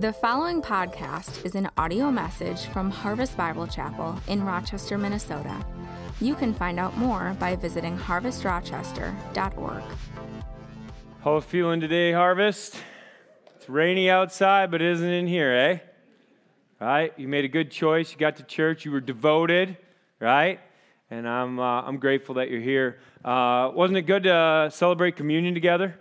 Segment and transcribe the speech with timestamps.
[0.00, 5.62] The following podcast is an audio message from Harvest Bible Chapel in Rochester, Minnesota.
[6.22, 9.82] You can find out more by visiting harvestrochester.org.
[11.22, 12.76] How are feeling today, Harvest?
[13.56, 15.78] It's rainy outside, but it isn't in here, eh?
[16.80, 17.12] Right?
[17.18, 18.10] You made a good choice.
[18.10, 18.86] You got to church.
[18.86, 19.76] You were devoted,
[20.18, 20.60] right?
[21.10, 23.00] And I'm, uh, I'm grateful that you're here.
[23.22, 26.00] Uh, wasn't it good to uh, celebrate communion together?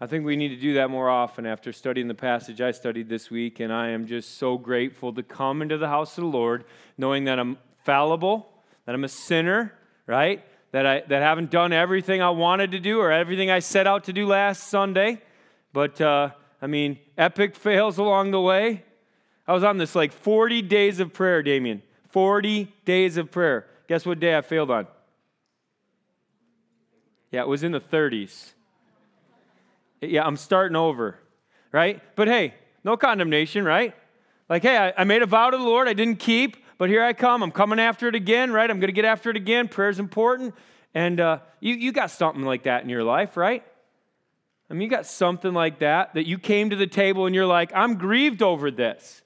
[0.00, 3.08] I think we need to do that more often after studying the passage I studied
[3.08, 3.60] this week.
[3.60, 6.64] And I am just so grateful to come into the house of the Lord
[6.98, 8.48] knowing that I'm fallible,
[8.86, 9.72] that I'm a sinner,
[10.06, 10.44] right?
[10.72, 14.04] That I that haven't done everything I wanted to do or everything I set out
[14.04, 15.22] to do last Sunday.
[15.72, 16.30] But uh,
[16.60, 18.82] I mean, epic fails along the way.
[19.46, 21.82] I was on this like 40 days of prayer, Damien.
[22.08, 23.66] 40 days of prayer.
[23.86, 24.86] Guess what day I failed on?
[27.30, 28.53] Yeah, it was in the 30s.
[30.00, 31.18] Yeah, I'm starting over,
[31.72, 32.02] right?
[32.16, 33.94] But hey, no condemnation, right?
[34.48, 37.02] Like, hey, I, I made a vow to the Lord I didn't keep, but here
[37.02, 37.42] I come.
[37.42, 38.70] I'm coming after it again, right?
[38.70, 39.68] I'm going to get after it again.
[39.68, 40.54] Prayer's important.
[40.94, 43.64] And uh, you, you got something like that in your life, right?
[44.68, 47.46] I mean, you got something like that that you came to the table and you're
[47.46, 49.22] like, I'm grieved over this.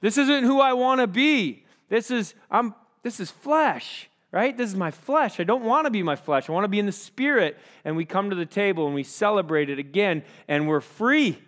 [0.00, 1.64] This isn't who I want to be.
[1.88, 4.56] This is, I'm, this is flesh right?
[4.56, 5.38] This is my flesh.
[5.38, 6.50] I don't want to be my flesh.
[6.50, 7.56] I want to be in the spirit.
[7.84, 11.38] And we come to the table and we celebrate it again, and we're free.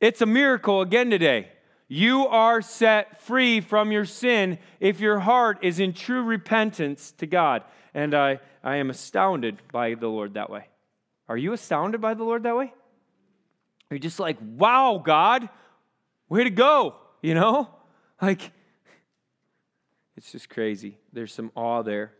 [0.00, 1.48] It's a miracle again today.
[1.86, 7.26] You are set free from your sin if your heart is in true repentance to
[7.26, 7.62] God.
[7.94, 10.66] And I, I am astounded by the Lord that way.
[11.28, 12.72] Are you astounded by the Lord that way?
[13.90, 15.48] Are you just like, wow, God,
[16.28, 16.96] way to go?
[17.22, 17.68] You know?
[18.20, 18.52] Like,
[20.20, 20.98] it's just crazy.
[21.14, 22.12] There's some awe there.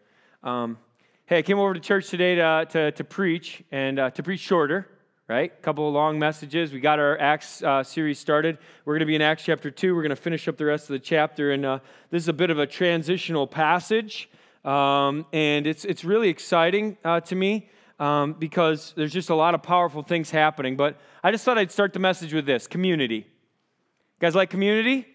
[0.42, 0.78] Um,
[1.26, 4.40] hey, I came over to church today to, to, to preach and uh, to preach
[4.40, 4.88] shorter,
[5.28, 5.52] right?
[5.52, 6.72] A couple of long messages.
[6.72, 8.56] We got our Acts uh, series started.
[8.86, 9.94] We're going to be in Acts chapter 2.
[9.94, 11.52] We're going to finish up the rest of the chapter.
[11.52, 14.30] And uh, this is a bit of a transitional passage.
[14.64, 19.54] Um, and it's, it's really exciting uh, to me um, because there's just a lot
[19.54, 20.74] of powerful things happening.
[20.74, 23.16] But I just thought I'd start the message with this community.
[23.16, 25.06] You guys like community?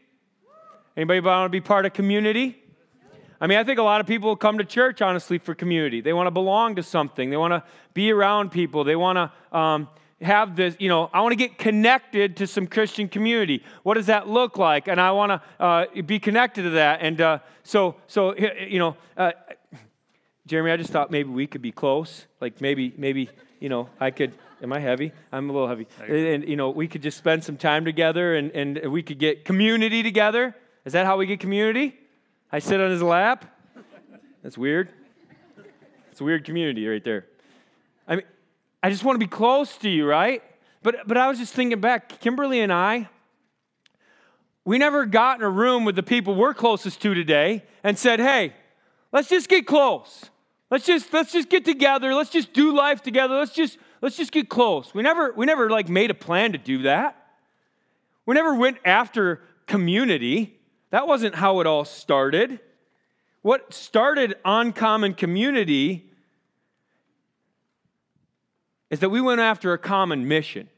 [0.96, 2.62] Anybody want to be part of community?
[3.40, 6.01] I mean, I think a lot of people come to church, honestly, for community.
[6.01, 7.63] They want to belong to something, they want to
[7.94, 9.57] be around people, they want to.
[9.57, 9.90] Um,
[10.22, 13.63] have this, you know, I want to get connected to some Christian community.
[13.84, 14.88] What does that look like?
[14.88, 17.01] And I want to uh, be connected to that.
[17.01, 19.34] And uh, so, so you know, uh,
[20.47, 22.25] Jeremy, I just thought maybe we could be close.
[22.40, 23.29] Like maybe, maybe,
[23.59, 24.34] you know, I could.
[24.63, 25.12] Am I heavy?
[25.34, 25.85] I'm a little heavy.
[26.07, 29.44] And you know, we could just spend some time together, and and we could get
[29.44, 30.56] community together.
[30.85, 31.94] Is that how we get community?
[32.56, 33.44] I sit on his lap.
[34.42, 34.88] That's weird.
[36.10, 37.26] It's a weird community right there.
[38.08, 38.26] I mean,
[38.82, 40.42] I just want to be close to you, right?
[40.82, 43.10] But, but I was just thinking back, Kimberly and I,
[44.64, 48.22] we never got in a room with the people we're closest to today and said,
[48.22, 48.54] hey,
[49.12, 50.30] let's just get close.
[50.72, 52.14] Let's just let's just get together.
[52.14, 53.36] Let's just do life together.
[53.36, 54.94] Let's just let's just get close.
[54.94, 57.22] We never we never like made a plan to do that.
[58.26, 60.55] We never went after community.
[60.91, 62.59] That wasn't how it all started.
[63.41, 66.09] What started Uncommon Community
[68.90, 70.69] is that we went after a common mission,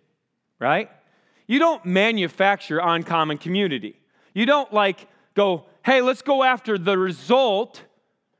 [0.60, 0.90] right?
[1.46, 4.00] You don't manufacture Uncommon Community.
[4.34, 7.84] You don't like go, hey, let's go after the result,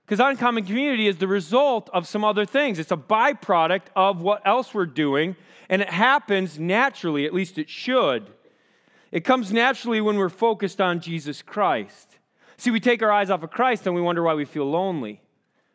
[0.06, 2.80] because Uncommon Community is the result of some other things.
[2.80, 5.36] It's a byproduct of what else we're doing,
[5.70, 8.28] and it happens naturally, at least it should.
[9.12, 12.18] It comes naturally when we're focused on Jesus Christ.
[12.58, 15.22] See, we take our eyes off of Christ and we wonder why we feel lonely.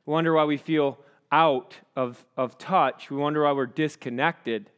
[0.04, 0.98] We wonder why we feel
[1.30, 3.10] out of, of touch.
[3.10, 4.68] We wonder why we're disconnected.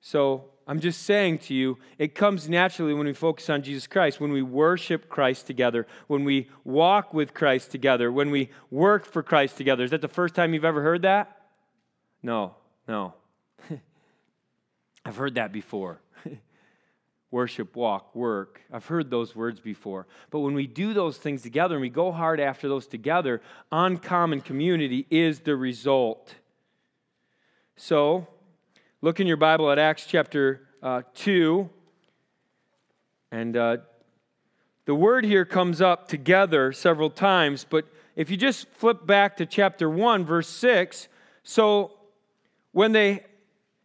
[0.00, 4.20] So I'm just saying to you, it comes naturally when we focus on Jesus Christ,
[4.20, 9.22] when we worship Christ together, when we walk with Christ together, when we work for
[9.22, 9.82] Christ together.
[9.82, 11.40] Is that the first time you've ever heard that?
[12.22, 12.54] No,
[12.86, 13.14] no.
[15.04, 16.01] I've heard that before
[17.32, 18.60] worship, walk, work.
[18.70, 20.06] I've heard those words before.
[20.30, 23.40] But when we do those things together and we go hard after those together,
[23.72, 26.34] uncommon community is the result.
[27.74, 28.28] So,
[29.00, 31.68] look in your Bible at Acts chapter uh, 2.
[33.32, 33.78] And uh,
[34.84, 39.46] the word here comes up together several times, but if you just flip back to
[39.46, 41.08] chapter 1, verse 6,
[41.42, 41.92] so
[42.72, 43.24] when they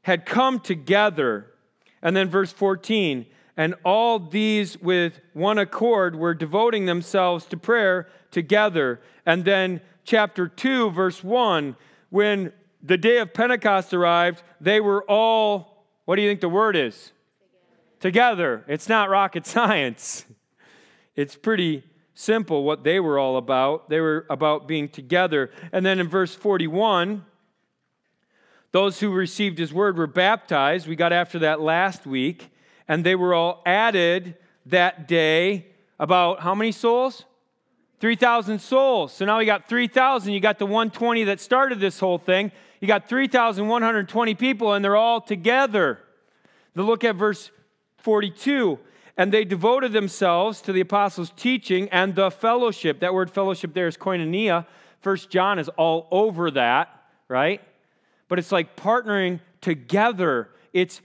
[0.01, 1.53] had come together,
[2.01, 3.25] and then verse 14,
[3.57, 9.01] and all these with one accord were devoting themselves to prayer together.
[9.25, 11.75] And then, chapter 2, verse 1,
[12.11, 16.75] when the day of Pentecost arrived, they were all, what do you think the word
[16.75, 17.11] is?
[17.99, 18.63] Together.
[18.67, 20.25] It's not rocket science.
[21.15, 21.83] It's pretty
[22.13, 23.89] simple what they were all about.
[23.89, 25.49] They were about being together.
[25.71, 27.25] And then in verse 41,
[28.71, 30.87] those who received his word were baptized.
[30.87, 32.51] We got after that last week.
[32.87, 34.35] And they were all added
[34.65, 35.67] that day.
[35.99, 37.25] About how many souls?
[37.99, 39.13] 3,000 souls.
[39.13, 40.31] So now we got 3,000.
[40.31, 42.51] You got the 120 that started this whole thing.
[42.79, 45.99] You got 3,120 people, and they're all together.
[46.75, 47.49] Now look at verse
[47.97, 48.77] 42.
[49.17, 52.99] And they devoted themselves to the apostles' teaching and the fellowship.
[52.99, 54.67] That word fellowship there is koinonia.
[55.01, 56.89] First John is all over that,
[57.27, 57.61] right?
[58.27, 60.49] But it's like partnering together.
[60.71, 61.01] It's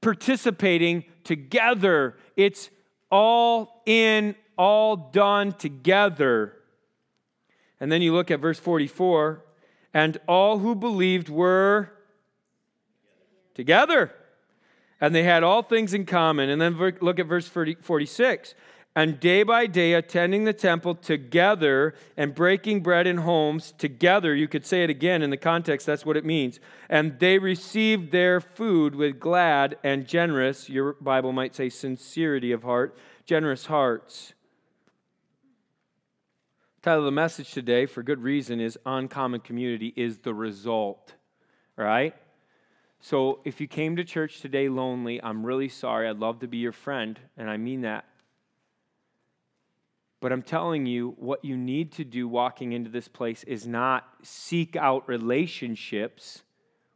[0.00, 2.16] participating together.
[2.36, 2.70] It's
[3.10, 6.54] all in, all done together.
[7.80, 9.44] And then you look at verse 44
[9.94, 11.90] and all who believed were
[13.54, 14.12] together.
[15.00, 16.50] And they had all things in common.
[16.50, 18.54] And then look at verse 46.
[18.98, 24.34] And day by day, attending the temple together and breaking bread in homes together.
[24.34, 26.58] You could say it again in the context, that's what it means.
[26.88, 32.64] And they received their food with glad and generous, your Bible might say sincerity of
[32.64, 34.32] heart, generous hearts.
[36.82, 41.14] Title of the message today, for good reason, is Uncommon Community is the result.
[41.76, 42.16] Right?
[43.00, 46.08] So if you came to church today lonely, I'm really sorry.
[46.08, 48.04] I'd love to be your friend, and I mean that.
[50.20, 54.04] But I'm telling you, what you need to do walking into this place is not
[54.22, 56.42] seek out relationships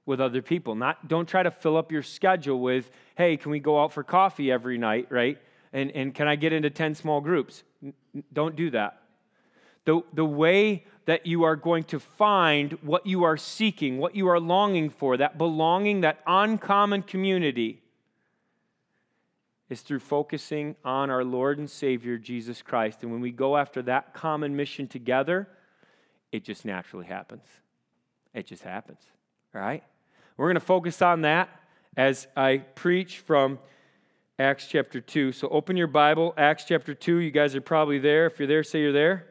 [0.06, 0.74] with other people.
[0.74, 4.02] Not don't try to fill up your schedule with, hey, can we go out for
[4.02, 5.38] coffee every night, right?
[5.72, 7.62] And, and can I get into 10 small groups?
[8.32, 9.02] Don't do that.
[9.84, 14.28] The, the way that you are going to find what you are seeking, what you
[14.28, 17.81] are longing for, that belonging, that uncommon community,
[19.72, 23.02] is through focusing on our Lord and Savior, Jesus Christ.
[23.02, 25.48] And when we go after that common mission together,
[26.30, 27.44] it just naturally happens.
[28.34, 29.00] It just happens.
[29.54, 29.82] All right?
[30.36, 31.48] We're going to focus on that
[31.96, 33.58] as I preach from
[34.38, 35.32] Acts chapter 2.
[35.32, 37.16] So open your Bible, Acts chapter 2.
[37.16, 38.26] You guys are probably there.
[38.26, 39.26] If you're there, say you're there.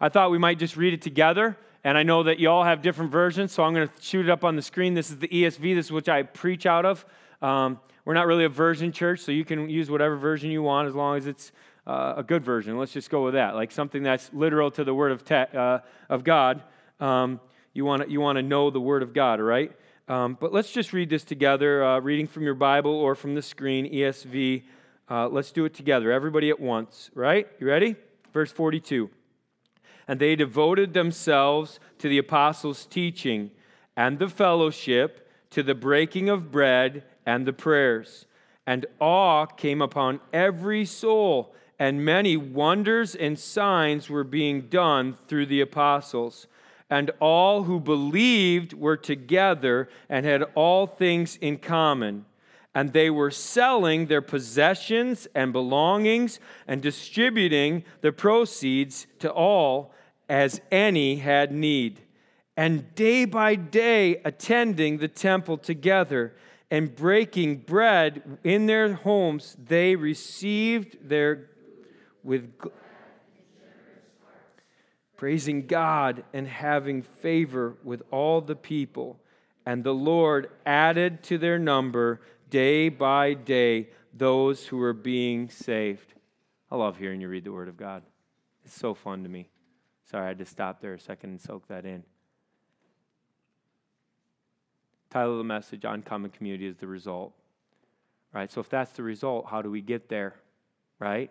[0.00, 1.56] I thought we might just read it together.
[1.84, 4.30] And I know that you all have different versions, so I'm going to shoot it
[4.30, 4.94] up on the screen.
[4.94, 7.06] This is the ESV, this is which I preach out of.
[7.40, 7.78] Um,
[8.10, 10.96] we're not really a version church, so you can use whatever version you want as
[10.96, 11.52] long as it's
[11.86, 12.76] uh, a good version.
[12.76, 15.78] Let's just go with that, like something that's literal to the Word of, te- uh,
[16.08, 16.60] of God.
[16.98, 17.38] Um,
[17.72, 19.70] you want to you want to know the Word of God, right?
[20.08, 23.42] Um, but let's just read this together, uh, reading from your Bible or from the
[23.42, 24.64] screen, ESV.
[25.08, 27.46] Uh, let's do it together, everybody at once, right?
[27.60, 27.94] You ready?
[28.32, 29.08] Verse 42
[30.08, 33.52] and they devoted themselves to the apostles' teaching
[33.96, 38.26] and the fellowship, to the breaking of bread and the prayers.
[38.66, 45.46] And awe came upon every soul, and many wonders and signs were being done through
[45.46, 46.46] the apostles.
[46.88, 52.26] And all who believed were together and had all things in common.
[52.74, 56.38] And they were selling their possessions and belongings
[56.68, 59.92] and distributing the proceeds to all
[60.30, 62.00] as any had need,
[62.56, 66.32] and day by day attending the temple together
[66.70, 71.50] and breaking bread in their homes, they received their
[72.22, 72.52] with
[75.16, 79.20] praising God and having favor with all the people.
[79.66, 86.14] And the Lord added to their number day by day those who were being saved.
[86.70, 88.02] I love hearing you read the Word of God.
[88.64, 89.48] It's so fun to me.
[90.10, 92.02] Sorry, I had to stop there a second and soak that in.
[95.10, 97.32] Title of the message Uncommon Community is the result.
[98.32, 98.50] Right?
[98.50, 100.36] So if that's the result, how do we get there?
[100.98, 101.30] Right?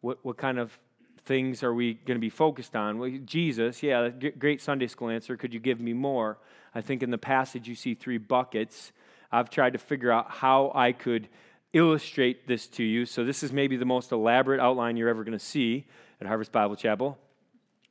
[0.00, 0.78] What, what kind of
[1.24, 2.98] things are we going to be focused on?
[2.98, 4.08] Well, Jesus, yeah,
[4.38, 5.36] great Sunday school answer.
[5.36, 6.38] Could you give me more?
[6.74, 8.92] I think in the passage you see three buckets.
[9.30, 11.28] I've tried to figure out how I could
[11.72, 13.04] illustrate this to you.
[13.04, 15.86] So this is maybe the most elaborate outline you're ever going to see
[16.20, 17.18] at Harvest Bible Chapel.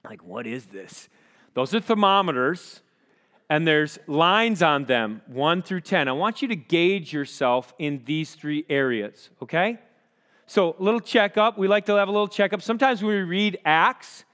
[0.04, 1.10] Like, what is this?
[1.54, 2.82] Those are thermometers,
[3.50, 6.08] and there's lines on them, 1 through 10.
[6.08, 9.80] I want you to gauge yourself in these three areas, okay?
[10.46, 11.58] So, little checkup.
[11.58, 12.62] We like to have a little checkup.
[12.62, 14.26] Sometimes when we read Acts,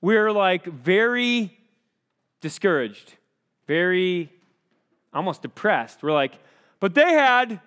[0.00, 1.56] we're like very
[2.40, 3.14] discouraged,
[3.66, 4.32] very
[5.12, 6.02] almost depressed.
[6.02, 6.32] We're like,
[6.80, 7.60] but they had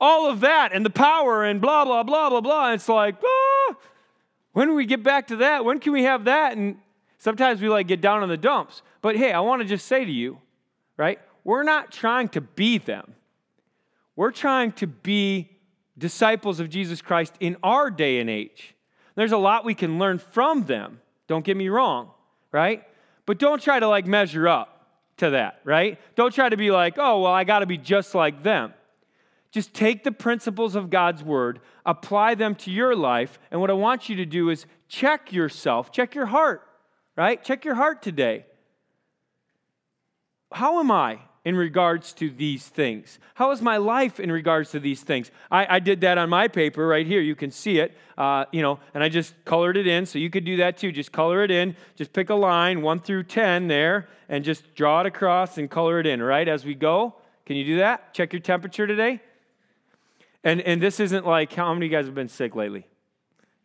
[0.00, 2.66] all of that and the power and blah, blah, blah, blah, blah.
[2.66, 3.76] And it's like, ah,
[4.52, 5.64] when do we get back to that?
[5.64, 6.56] When can we have that?
[6.56, 6.78] And
[7.18, 8.82] Sometimes we like get down in the dumps.
[9.02, 10.38] But hey, I want to just say to you,
[10.96, 11.18] right?
[11.44, 13.14] We're not trying to be them.
[14.16, 15.50] We're trying to be
[15.96, 18.74] disciples of Jesus Christ in our day and age.
[19.14, 21.00] There's a lot we can learn from them.
[21.26, 22.10] Don't get me wrong,
[22.52, 22.84] right?
[23.26, 25.98] But don't try to like measure up to that, right?
[26.14, 28.72] Don't try to be like, oh, well, I got to be just like them.
[29.50, 33.74] Just take the principles of God's word, apply them to your life, and what I
[33.74, 36.62] want you to do is check yourself, check your heart,
[37.18, 37.42] right?
[37.42, 38.46] Check your heart today.
[40.52, 43.18] How am I in regards to these things?
[43.34, 45.32] How is my life in regards to these things?
[45.50, 47.20] I, I did that on my paper right here.
[47.20, 50.06] You can see it, uh, you know, and I just colored it in.
[50.06, 50.92] So you could do that too.
[50.92, 51.74] Just color it in.
[51.96, 55.98] Just pick a line, one through 10 there, and just draw it across and color
[55.98, 56.46] it in, right?
[56.46, 57.16] As we go.
[57.46, 58.14] Can you do that?
[58.14, 59.20] Check your temperature today.
[60.44, 62.86] And, and this isn't like, how many of you guys have been sick lately?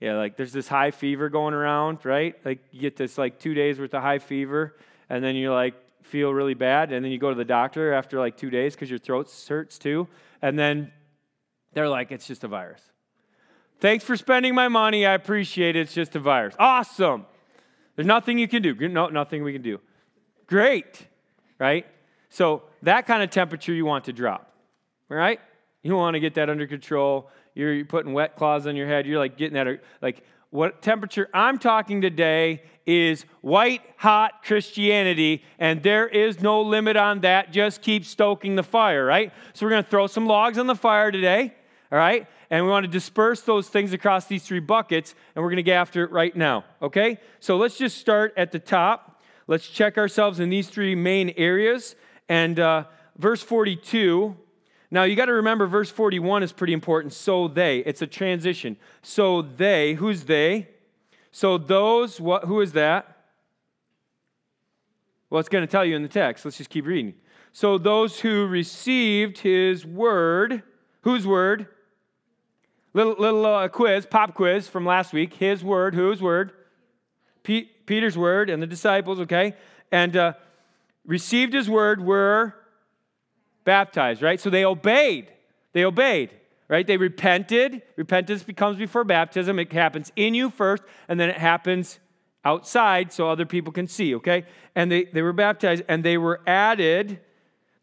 [0.04, 2.36] Yeah, like there's this high fever going around, right?
[2.44, 4.76] Like you get this like two days worth of high fever,
[5.10, 8.20] and then you're like, feel really bad, and then you go to the doctor after
[8.20, 10.10] like two days because your throat hurts too,
[10.42, 10.92] and then
[11.72, 12.82] they're like, it's just a virus.
[13.80, 15.06] Thanks for spending my money.
[15.06, 15.80] I appreciate it.
[15.80, 16.54] It's just a virus.
[16.60, 17.26] Awesome.
[17.96, 18.76] There's nothing you can do.
[18.90, 19.80] No, nothing we can do.
[20.48, 21.08] Great,
[21.60, 21.88] right?
[22.28, 24.52] So that kind of temperature you want to drop,
[25.08, 25.40] right?
[25.82, 27.30] You want to get that under control.
[27.56, 29.06] You're putting wet cloths on your head.
[29.06, 35.82] You're like getting that, like what temperature I'm talking today is white hot Christianity, and
[35.82, 37.52] there is no limit on that.
[37.52, 39.32] Just keep stoking the fire, right?
[39.54, 41.54] So we're going to throw some logs on the fire today,
[41.92, 42.28] all right?
[42.50, 45.64] And we want to disperse those things across these three buckets, and we're going to
[45.64, 47.18] get after it right now, okay?
[47.40, 49.24] So let's just start at the top.
[49.48, 51.96] Let's check ourselves in these three main areas.
[52.30, 52.86] And uh,
[53.18, 54.38] verse 42.
[54.94, 57.14] Now you got to remember, verse 41 is pretty important.
[57.14, 58.78] So they, it's a transition.
[59.02, 60.68] So they, who's they?
[61.32, 63.18] So those, what, who is that?
[65.32, 66.46] Well, it's going to tell you in the text.
[66.46, 67.16] Let's just keep reading.
[67.54, 70.62] So those who received his word,
[71.02, 71.66] whose word?
[72.94, 75.34] Little, little uh, quiz, pop quiz from last week.
[75.34, 76.52] His word, whose word?
[77.42, 79.56] Peter's word and the disciples, okay?
[79.92, 80.34] And uh,
[81.04, 82.54] received his word were
[83.64, 84.40] baptized, right?
[84.40, 85.28] So they obeyed.
[85.74, 86.32] They obeyed
[86.74, 86.88] right?
[86.88, 87.84] They repented.
[87.98, 89.60] Repentance becomes before baptism.
[89.60, 92.00] It happens in you first, and then it happens
[92.44, 94.46] outside so other people can see, okay?
[94.74, 97.20] And they, they were baptized, and they were added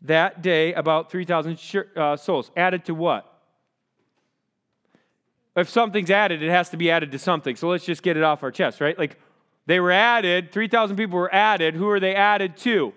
[0.02, 1.58] that day about 3,000
[1.96, 2.50] uh, souls.
[2.56, 3.26] Added to what?
[5.54, 7.56] If something's added, it has to be added to something.
[7.56, 8.98] So let's just get it off our chest, right?
[8.98, 9.18] Like
[9.66, 11.74] they were added, 3,000 people were added.
[11.74, 12.92] Who are they added to?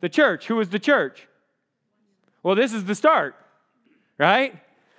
[0.00, 0.46] The church.
[0.46, 1.26] Who was the church?
[2.42, 3.34] Well, this is the start
[4.20, 4.54] right?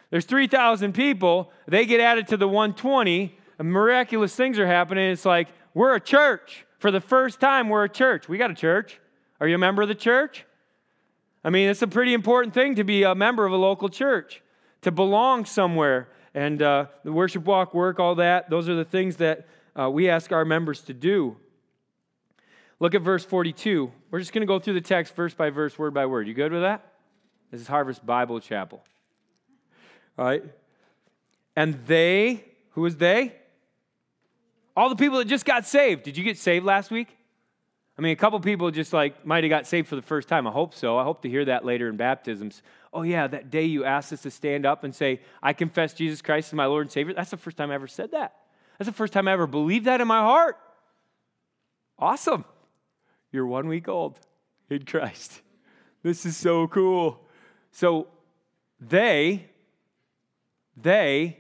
[0.10, 1.52] There's 3,000 people.
[1.68, 3.38] They get added to the 120.
[3.60, 5.12] miraculous things are happening.
[5.12, 6.66] It's like, we're a church.
[6.80, 8.28] For the first time, we're a church.
[8.28, 9.00] We got a church.
[9.40, 10.46] Are you a member of the church?
[11.44, 14.42] I mean, it's a pretty important thing to be a member of a local church,
[14.82, 16.10] to belong somewhere.
[16.34, 19.48] And uh, the worship walk, work, all that, those are the things that
[19.80, 21.38] uh, we ask our members to do.
[22.80, 23.92] Look at verse 42.
[24.10, 26.28] We're just going to go through the text verse by verse, word by word.
[26.28, 26.91] You good with that?
[27.52, 28.82] This is Harvest Bible Chapel.
[30.18, 30.44] All right?
[31.56, 33.36] And they, who is they?
[34.76, 36.04] All the people that just got saved.
[36.04, 37.18] Did you get saved last week?
[37.98, 40.48] I mean, a couple people just like might have got saved for the first time.
[40.48, 40.98] I hope so.
[40.98, 42.64] I hope to hear that later in baptisms.
[42.94, 46.22] Oh, yeah, that day you asked us to stand up and say, I confess Jesus
[46.22, 47.14] Christ as my Lord and Savior.
[47.14, 48.36] That's the first time I ever said that.
[48.80, 50.58] That's the first time I ever believed that in my heart.
[52.00, 52.46] Awesome.
[53.32, 54.20] You're one week old
[54.70, 55.42] in Christ.
[56.02, 57.21] This is so cool.
[57.72, 58.08] So
[58.80, 59.48] they
[60.78, 61.38] they,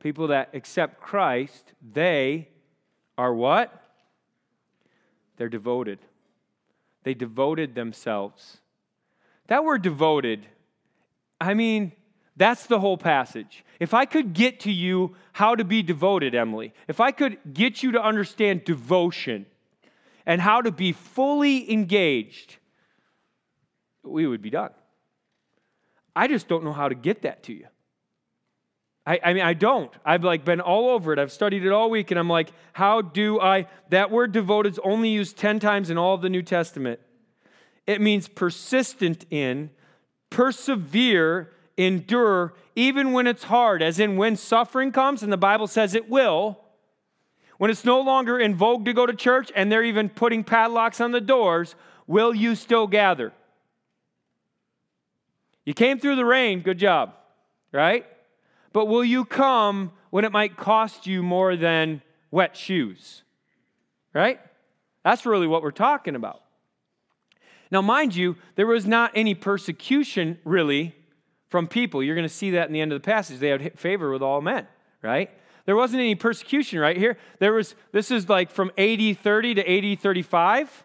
[0.00, 2.48] people that accept Christ, they
[3.18, 3.72] are what?
[5.36, 5.98] They're devoted.
[7.04, 8.58] They devoted themselves.
[9.48, 10.46] That word devoted,
[11.40, 11.92] I mean,
[12.36, 13.64] that's the whole passage.
[13.78, 17.82] If I could get to you how to be devoted, Emily, if I could get
[17.82, 19.46] you to understand devotion
[20.24, 22.56] and how to be fully engaged,
[24.02, 24.70] we would be done.
[26.16, 27.66] I just don't know how to get that to you.
[29.06, 29.92] I, I, mean, I don't.
[30.04, 31.18] I've like been all over it.
[31.18, 33.68] I've studied it all week, and I'm like, how do I?
[33.90, 36.98] That word devoted is only used 10 times in all of the New Testament.
[37.86, 39.70] It means persistent in,
[40.30, 45.94] persevere, endure, even when it's hard, as in when suffering comes, and the Bible says
[45.94, 46.58] it will.
[47.58, 51.00] When it's no longer in vogue to go to church and they're even putting padlocks
[51.00, 51.74] on the doors,
[52.06, 53.32] will you still gather?
[55.66, 57.12] You came through the rain, good job,
[57.72, 58.06] right?
[58.72, 63.22] But will you come when it might cost you more than wet shoes?
[64.14, 64.40] Right?
[65.04, 66.42] That's really what we're talking about.
[67.70, 70.94] Now, mind you, there was not any persecution really
[71.48, 72.02] from people.
[72.02, 73.40] You're going to see that in the end of the passage.
[73.40, 74.68] They had favor with all men,
[75.02, 75.30] right?
[75.64, 77.18] There wasn't any persecution right here.
[77.40, 80.84] There was, this is like from AD 30 to AD 35.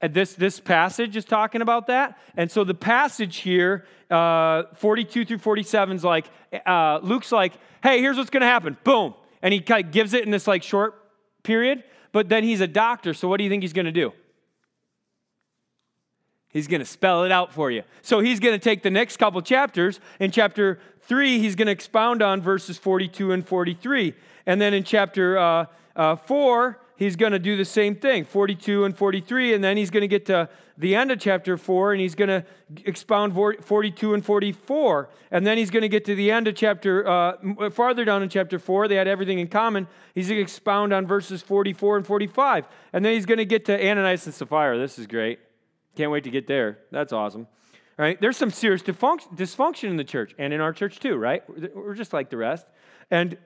[0.00, 2.18] And this, this passage is talking about that.
[2.36, 6.26] And so the passage here, uh, 42 through 47 is like,
[6.66, 7.52] uh, Luke's like,
[7.82, 8.76] hey, here's what's going to happen.
[8.84, 9.14] Boom.
[9.42, 11.02] And he kind of gives it in this like short
[11.42, 11.82] period.
[12.12, 13.12] But then he's a doctor.
[13.12, 14.12] So what do you think he's going to do?
[16.50, 17.82] He's going to spell it out for you.
[18.02, 20.00] So he's going to take the next couple chapters.
[20.18, 24.14] In chapter 3, he's going to expound on verses 42 and 43.
[24.46, 28.84] And then in chapter uh, uh, 4, he's going to do the same thing 42
[28.84, 29.54] and 43.
[29.54, 32.28] And then he's going to get to the end of chapter 4 and he's going
[32.28, 32.44] to
[32.84, 35.08] expound 42 and 44.
[35.30, 38.28] And then he's going to get to the end of chapter, uh, farther down in
[38.28, 39.86] chapter 4, they had everything in common.
[40.14, 42.66] He's going to expound on verses 44 and 45.
[42.92, 44.76] And then he's going to get to Ananias and Sapphira.
[44.76, 45.38] This is great.
[45.96, 46.78] Can't wait to get there.
[46.90, 47.46] That's awesome.
[47.98, 51.42] All right, there's some serious dysfunction in the church and in our church too, right?
[51.74, 52.64] We're just like the rest.
[53.10, 53.36] And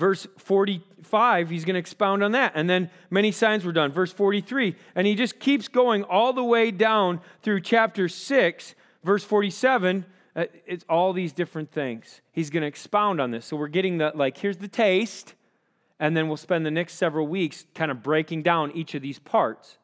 [0.00, 2.52] verse 45, he's going to expound on that.
[2.54, 3.92] And then many signs were done.
[3.92, 9.22] Verse 43, and he just keeps going all the way down through chapter 6, verse
[9.22, 10.06] 47.
[10.34, 12.22] Uh, it's all these different things.
[12.32, 13.44] He's going to expound on this.
[13.44, 15.34] So we're getting the, like, here's the taste,
[15.98, 19.18] and then we'll spend the next several weeks kind of breaking down each of these
[19.18, 19.76] parts.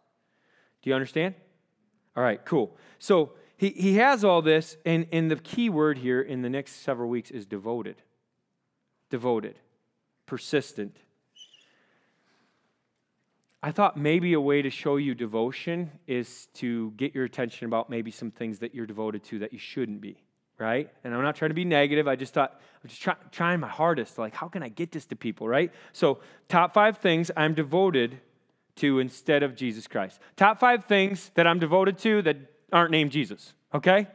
[0.83, 1.35] Do you understand?
[2.17, 2.75] All right, cool.
[2.99, 6.77] So he, he has all this, and, and the key word here in the next
[6.77, 7.97] several weeks is devoted.
[9.11, 9.59] Devoted,
[10.27, 10.97] persistent.
[13.63, 17.91] I thought maybe a way to show you devotion is to get your attention about
[17.91, 20.23] maybe some things that you're devoted to that you shouldn't be,
[20.59, 20.91] right?
[21.03, 22.07] And I'm not trying to be negative.
[22.07, 24.19] I just thought, I'm just try, trying my hardest.
[24.19, 25.73] Like, how can I get this to people, right?
[25.93, 28.21] So, top five things I'm devoted
[28.77, 30.21] to instead of Jesus Christ.
[30.37, 32.37] Top five things that I'm devoted to that
[32.73, 34.07] aren't named Jesus, okay?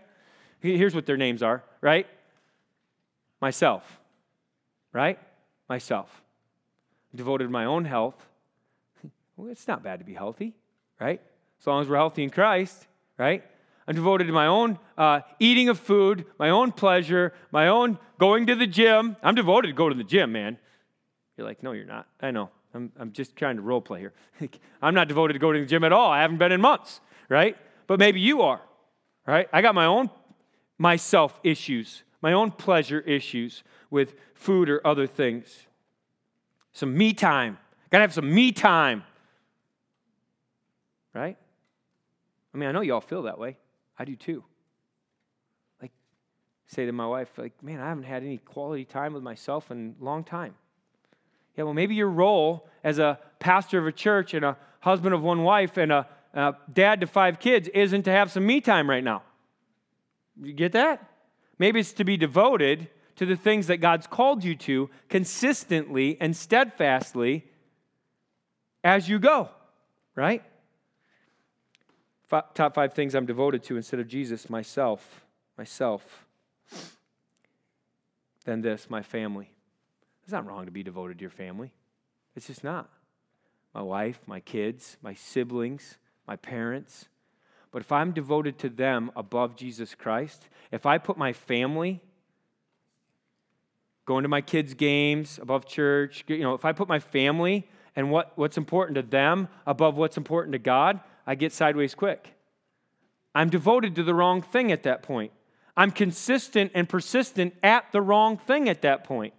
[0.62, 2.08] Here's what their names are, right?
[3.42, 4.00] Myself,
[4.94, 5.20] right?
[5.72, 6.22] Myself.
[7.16, 8.28] Devoted my own health.
[9.38, 10.54] Well, it's not bad to be healthy,
[11.00, 11.22] right?
[11.62, 13.42] As long as we're healthy in Christ, right?
[13.88, 18.48] I'm devoted to my own uh, eating of food, my own pleasure, my own going
[18.48, 19.16] to the gym.
[19.24, 20.58] I'm devoted to go to the gym, man.
[21.38, 22.06] You're like, no, you're not.
[22.20, 22.50] I know.
[22.74, 24.14] I'm, I'm just trying to role play here.
[24.82, 26.12] I'm not devoted to going to the gym at all.
[26.12, 27.56] I haven't been in months, right?
[27.88, 28.60] But maybe you are,
[29.26, 29.48] right?
[29.54, 30.10] I got my own
[30.78, 35.68] myself issues, my own pleasure issues with food or other things.
[36.72, 37.58] Some me time.
[37.90, 39.04] Gotta have some me time,
[41.14, 41.38] right?
[42.54, 43.58] I mean, I know y'all feel that way.
[44.00, 44.44] I do too.
[45.82, 45.92] Like,
[46.68, 49.96] say to my wife, like, man, I haven't had any quality time with myself in
[50.00, 50.56] a long time.
[51.58, 55.22] Yeah, well, maybe your role as a pastor of a church and a husband of
[55.22, 58.90] one wife and a, a dad to five kids isn't to have some me time
[58.90, 59.24] right now.
[60.42, 61.11] You get that?
[61.62, 66.36] Maybe it's to be devoted to the things that God's called you to consistently and
[66.36, 67.46] steadfastly
[68.84, 69.48] as you go,
[70.16, 70.42] right?
[72.32, 75.24] F- top five things I'm devoted to instead of Jesus myself,
[75.56, 76.26] myself.
[78.46, 79.52] Then this, my family.
[80.24, 81.72] It's not wrong to be devoted to your family.
[82.36, 82.90] It's just not.
[83.76, 87.06] My wife, my kids, my siblings, my parents.
[87.72, 92.02] But if I'm devoted to them above Jesus Christ, if I put my family,
[94.06, 98.12] going to my kids' games above church, you know, if I put my family and
[98.12, 102.34] what, what's important to them above what's important to God, I get sideways quick.
[103.34, 105.32] I'm devoted to the wrong thing at that point.
[105.78, 109.34] I'm consistent and persistent at the wrong thing at that point.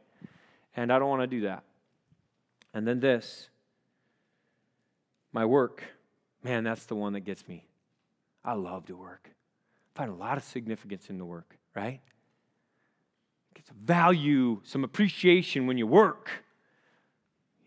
[0.75, 1.65] And I don't want to do that.
[2.73, 3.49] And then this
[5.33, 5.85] my work.
[6.43, 7.65] Man, that's the one that gets me.
[8.45, 9.31] I love to work.
[9.95, 12.01] I find a lot of significance in the work, right?
[13.55, 16.31] Get some value, some appreciation when you work.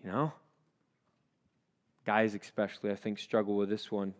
[0.03, 0.33] You know?
[2.05, 4.13] Guys, especially, I think, struggle with this one.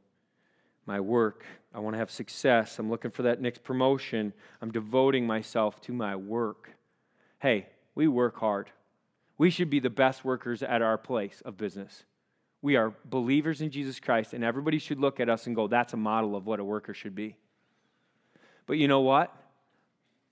[0.86, 1.46] My work.
[1.74, 2.80] I want to have success.
[2.80, 4.34] I'm looking for that next promotion.
[4.62, 6.72] I'm devoting myself to my work.
[7.40, 8.72] Hey, we work hard.
[9.38, 12.06] We should be the best workers at our place of business.
[12.66, 15.94] We are believers in Jesus Christ, and everybody should look at us and go, that's
[15.94, 17.36] a model of what a worker should be.
[18.66, 19.32] But you know what?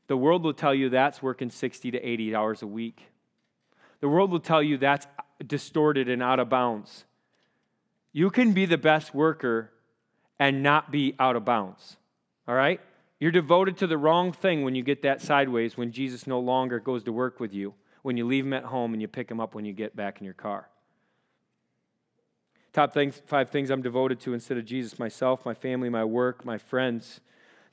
[0.07, 3.11] The world will tell you that's working 60 to 80 hours a week.
[3.99, 5.05] The world will tell you that's
[5.45, 7.05] distorted and out of bounds.
[8.13, 9.69] You can be the best worker
[10.39, 11.97] and not be out of bounds.
[12.47, 12.81] All right?
[13.19, 16.79] You're devoted to the wrong thing when you get that sideways, when Jesus no longer
[16.79, 19.39] goes to work with you, when you leave him at home and you pick him
[19.39, 20.67] up when you get back in your car.
[22.73, 26.43] Top things, five things I'm devoted to instead of Jesus myself, my family, my work,
[26.43, 27.21] my friends.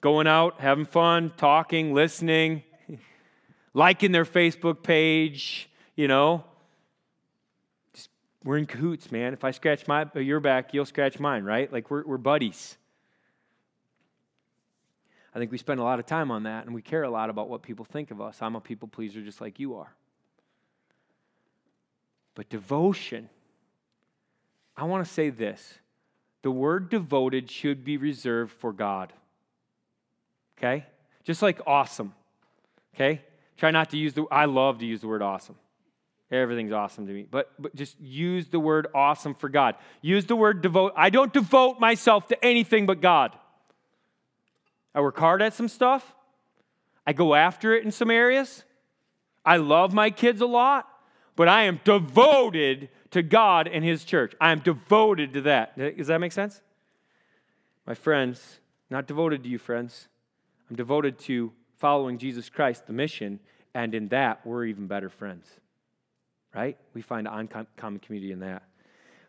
[0.03, 2.63] going out, having fun, talking, listening,
[3.75, 6.45] liking their Facebook page, you know.
[7.95, 8.11] Just,
[8.45, 9.33] we're in cahoots, man.
[9.33, 11.73] If I scratch my, your back, you'll scratch mine, right?
[11.73, 12.77] Like we're, we're buddies.
[15.35, 17.31] I think we spend a lot of time on that and we care a lot
[17.31, 18.43] about what people think of us.
[18.43, 19.95] I'm a people pleaser just like you are.
[22.35, 23.29] But devotion,
[24.81, 25.79] I want to say this
[26.43, 29.13] the word devoted should be reserved for God.
[30.57, 30.87] Okay?
[31.23, 32.15] Just like awesome.
[32.95, 33.21] Okay?
[33.59, 35.57] Try not to use the I love to use the word awesome.
[36.33, 37.27] Everything's awesome to me.
[37.31, 39.75] But but just use the word awesome for God.
[40.01, 40.95] Use the word devote.
[40.97, 43.37] I don't devote myself to anything but God.
[44.95, 46.15] I work hard at some stuff.
[47.07, 48.65] I go after it in some areas.
[49.45, 50.89] I love my kids a lot,
[51.37, 54.35] but I am devoted to God and His church.
[54.41, 55.77] I am devoted to that.
[55.97, 56.61] Does that make sense?
[57.87, 60.09] My friends, not devoted to you, friends.
[60.69, 63.41] I'm devoted to following Jesus Christ, the mission,
[63.75, 65.47] and in that, we're even better friends.
[66.55, 66.77] Right?
[66.95, 68.63] We find uncommon community in that.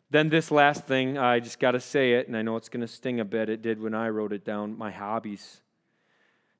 [0.09, 2.81] Then, this last thing, I just got to say it, and I know it's going
[2.81, 3.49] to sting a bit.
[3.49, 4.77] It did when I wrote it down.
[4.77, 5.61] My hobbies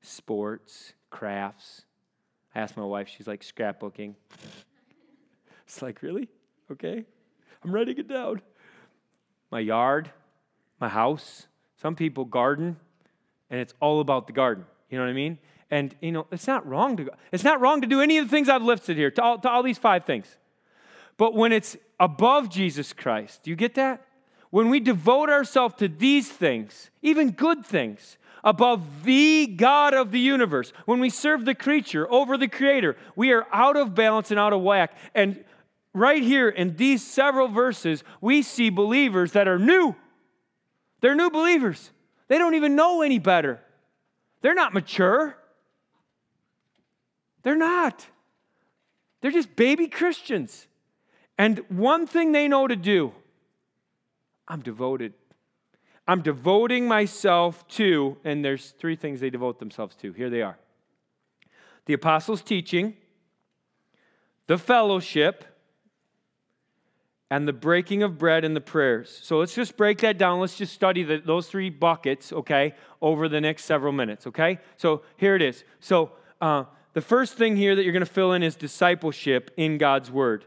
[0.02, 1.82] sports, crafts.
[2.54, 4.14] I asked my wife, she's like, scrapbooking.
[5.66, 6.28] it's like, really?
[6.72, 7.04] Okay.
[7.62, 8.40] I'm writing it down.
[9.50, 10.10] My yard,
[10.80, 11.46] my house.
[11.80, 12.76] Some people garden,
[13.50, 14.64] and it's all about the garden.
[14.88, 15.38] You know what I mean?
[15.70, 18.30] And you know, it's not wrong to it's not wrong to do any of the
[18.30, 20.26] things I've listed here, to all, to all these five things.
[21.18, 24.06] But when it's above Jesus Christ, do you get that?
[24.50, 30.20] When we devote ourselves to these things, even good things, above the God of the
[30.20, 34.40] universe, when we serve the creature over the creator, we are out of balance and
[34.40, 34.96] out of whack.
[35.14, 35.44] And
[35.94, 39.94] right here in these several verses, we see believers that are new.
[41.00, 41.90] They're new believers.
[42.28, 43.60] They don't even know any better.
[44.40, 45.36] They're not mature.
[47.42, 48.06] They're not.
[49.20, 50.66] They're just baby Christians.
[51.38, 53.12] And one thing they know to do
[54.48, 55.14] I'm devoted.
[56.06, 60.12] I'm devoting myself to, and there's three things they devote themselves to.
[60.12, 60.58] Here they are
[61.84, 62.94] the apostles' teaching,
[64.46, 65.44] the fellowship,
[67.32, 69.20] and the breaking of bread and the prayers.
[69.22, 70.38] So let's just break that down.
[70.38, 74.58] Let's just study the, those three buckets, okay, over the next several minutes, okay?
[74.76, 75.64] So here it is.
[75.80, 79.78] So uh, the first thing here that you're going to fill in is discipleship in
[79.78, 80.44] God's Word.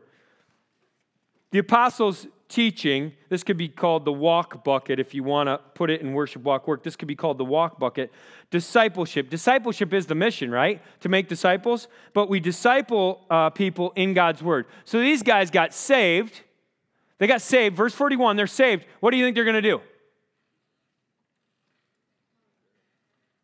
[1.50, 5.90] The apostles' teaching, this could be called the walk bucket if you want to put
[5.90, 6.84] it in worship walk work.
[6.84, 8.14] This could be called the walk bucket.
[8.52, 9.32] Discipleship.
[9.32, 10.84] Discipleship is the mission, right?
[11.00, 11.88] To make disciples.
[12.14, 14.68] But we disciple uh, people in God's Word.
[14.84, 16.44] So these guys got saved
[17.18, 17.76] they got saved.
[17.76, 18.86] Verse 41, they're saved.
[19.00, 19.82] What do you think they're going to do?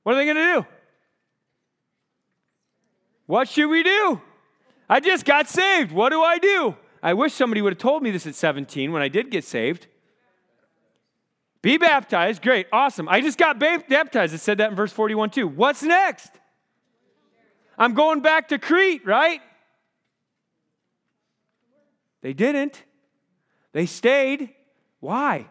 [0.04, 0.66] What are they going to do?
[3.28, 4.22] What should we do?
[4.90, 5.92] I just got saved.
[5.92, 6.76] What do I do?
[7.02, 9.88] I wish somebody would have told me this at 17 when I did get saved.
[11.62, 12.42] Be baptized.
[12.42, 12.68] Great.
[12.74, 13.08] Awesome.
[13.08, 14.34] I just got baptized.
[14.34, 15.48] It said that in verse 41 too.
[15.48, 16.32] What's next?
[17.78, 19.42] I'm going back to Crete, right?
[22.22, 22.84] They didn't.
[23.74, 24.50] They stayed.
[25.00, 25.48] Why?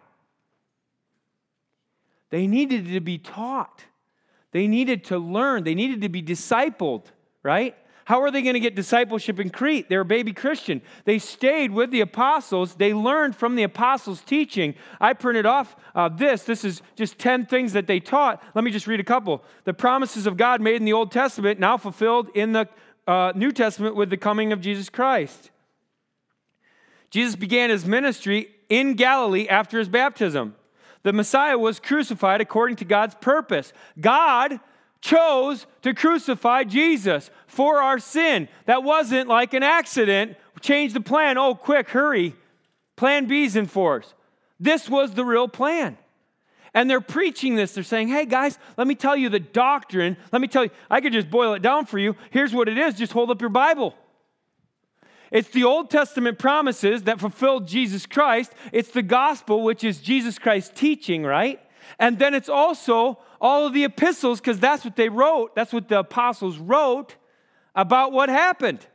[2.31, 3.85] They needed to be taught.
[4.53, 5.65] They needed to learn.
[5.65, 7.05] They needed to be discipled,
[7.43, 7.77] right?
[8.05, 9.89] How are they going to get discipleship in Crete?
[9.89, 10.83] They're a baby Christian.
[11.05, 12.75] They stayed with the apostles.
[12.75, 14.75] They learned from the apostles' teaching.
[15.01, 16.43] I printed off uh, this.
[16.43, 18.43] This is just 10 things that they taught.
[18.55, 19.45] Let me just read a couple.
[19.63, 22.69] The promises of God made in the Old Testament, now fulfilled in the
[23.07, 25.51] uh, New Testament with the coming of Jesus Christ.
[27.11, 30.55] Jesus began his ministry in Galilee after his baptism.
[31.03, 33.73] The Messiah was crucified according to God's purpose.
[34.01, 34.61] God
[35.01, 38.49] chose to crucify Jesus for our sin.
[38.67, 40.37] That wasn't like an accident.
[40.61, 41.39] Change the plan.
[41.39, 42.35] Oh, quick, hurry.
[42.97, 44.13] Plan B's in force.
[44.59, 45.97] This was the real plan.
[46.75, 47.73] And they're preaching this.
[47.73, 50.17] They're saying, hey, guys, let me tell you the doctrine.
[50.33, 52.15] Let me tell you, I could just boil it down for you.
[52.31, 53.95] Here's what it is just hold up your Bible.
[55.31, 58.53] It's the Old Testament promises that fulfilled Jesus Christ.
[58.73, 61.61] It's the gospel, which is Jesus Christ's teaching, right?
[61.99, 65.55] And then it's also all of the epistles, because that's what they wrote.
[65.55, 67.17] That's what the apostles wrote
[67.75, 68.87] about what happened.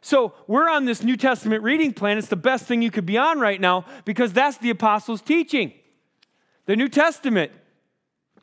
[0.00, 2.18] So we're on this New Testament reading plan.
[2.18, 5.72] It's the best thing you could be on right now because that's the apostles' teaching.
[6.66, 7.52] The New Testament,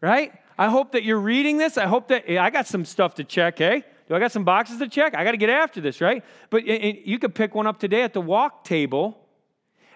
[0.02, 0.34] right?
[0.58, 1.78] I hope that you're reading this.
[1.78, 3.82] I hope that I got some stuff to check, eh?
[4.12, 5.16] Do I got some boxes to check?
[5.16, 6.22] I got to get after this, right?
[6.50, 9.18] But you could pick one up today at the walk table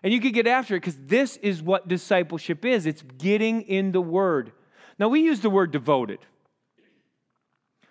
[0.03, 3.91] and you could get after it because this is what discipleship is it's getting in
[3.91, 4.53] the Word.
[4.97, 6.19] Now, we use the word devoted.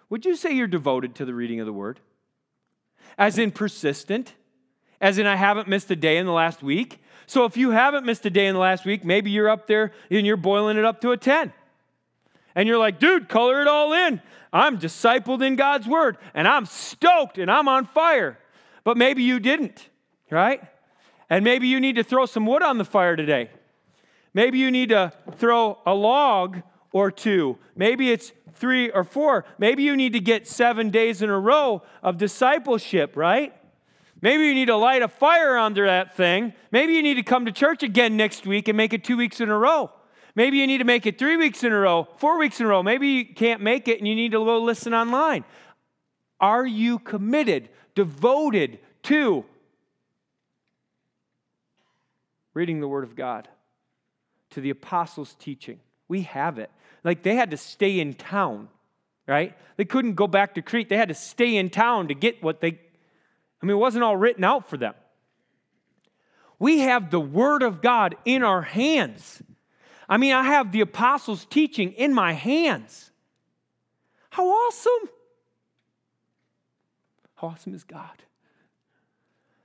[0.09, 2.01] Would you say you're devoted to the reading of the word?
[3.19, 4.33] As in persistent?
[5.03, 7.03] As in, I haven't missed a day in the last week?
[7.27, 9.93] So if you haven't missed a day in the last week, maybe you're up there
[10.09, 11.53] and you're boiling it up to a 10.
[12.55, 14.21] And you're like, dude, color it all in.
[14.53, 18.39] I'm discipled in God's word and I'm stoked and I'm on fire.
[18.85, 19.89] But maybe you didn't,
[20.31, 20.63] right?
[21.29, 23.51] And maybe you need to throw some wood on the fire today.
[24.33, 26.63] Maybe you need to throw a log
[26.93, 27.59] or two.
[27.75, 29.45] Maybe it's three or four.
[29.59, 33.53] Maybe you need to get seven days in a row of discipleship, right?
[34.21, 36.55] Maybe you need to light a fire under that thing.
[36.71, 39.41] Maybe you need to come to church again next week and make it two weeks
[39.41, 39.91] in a row.
[40.37, 42.69] Maybe you need to make it three weeks in a row, four weeks in a
[42.69, 42.83] row.
[42.83, 45.45] Maybe you can't make it and you need to go listen online.
[46.41, 49.45] Are you committed, devoted to
[52.53, 53.49] reading the Word of God,
[54.51, 55.79] to the apostles' teaching?
[56.09, 56.71] We have it.
[57.05, 58.69] Like they had to stay in town,
[59.29, 59.57] right?
[59.77, 60.89] They couldn't go back to Crete.
[60.89, 62.79] They had to stay in town to get what they,
[63.63, 64.95] I mean, it wasn't all written out for them.
[66.59, 69.43] We have the Word of God in our hands.
[70.09, 73.11] I mean, I have the apostles' teaching in my hands.
[74.31, 75.11] How awesome!
[77.37, 78.23] How awesome is God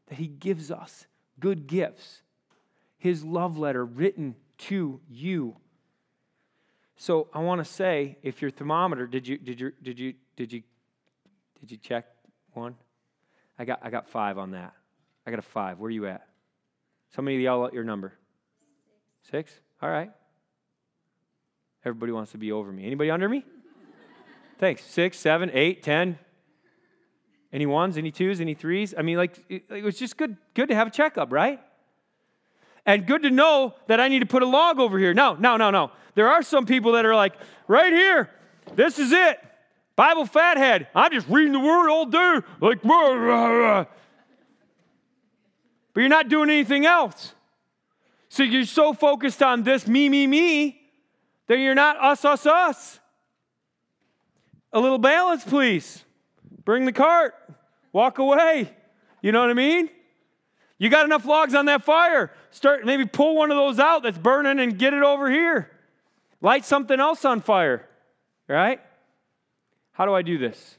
[0.07, 1.07] that He gives us
[1.39, 2.21] good gifts,
[2.97, 5.55] His love letter written to you.
[6.97, 10.51] So I want to say, if your thermometer, did you did you did you did
[10.51, 10.63] you
[11.59, 12.05] did you check
[12.53, 12.75] one?
[13.57, 14.73] I got I got five on that.
[15.25, 15.79] I got a five.
[15.79, 16.27] Where are you at?
[17.15, 18.13] Somebody yell out your number.
[19.31, 19.51] Six?
[19.81, 20.11] All right.
[21.89, 22.85] Everybody wants to be over me.
[22.85, 23.43] Anybody under me?
[24.59, 24.83] Thanks.
[24.83, 26.19] Six, seven, eight, ten.
[27.51, 27.97] Any ones?
[27.97, 28.39] Any twos?
[28.39, 28.93] Any threes?
[28.95, 31.59] I mean, like it, it was just good, good to have a checkup, right?
[32.85, 35.15] And good to know that I need to put a log over here.
[35.15, 35.91] No, no, no, no.
[36.13, 37.33] There are some people that are like,
[37.67, 38.29] right here,
[38.75, 39.39] this is it.
[39.95, 40.87] Bible fathead.
[40.93, 42.39] I'm just reading the word all day.
[42.61, 43.87] Like, but
[45.95, 47.33] you're not doing anything else.
[48.29, 50.78] So you're so focused on this me, me, me,
[51.49, 52.99] that you're not us, us, us.
[54.71, 56.05] A little balance, please.
[56.63, 57.33] Bring the cart.
[57.91, 58.71] Walk away.
[59.21, 59.89] You know what I mean?
[60.77, 62.31] You got enough logs on that fire.
[62.51, 65.71] Start maybe pull one of those out that's burning and get it over here.
[66.39, 67.89] Light something else on fire.
[68.47, 68.79] Right?
[69.91, 70.77] How do I do this?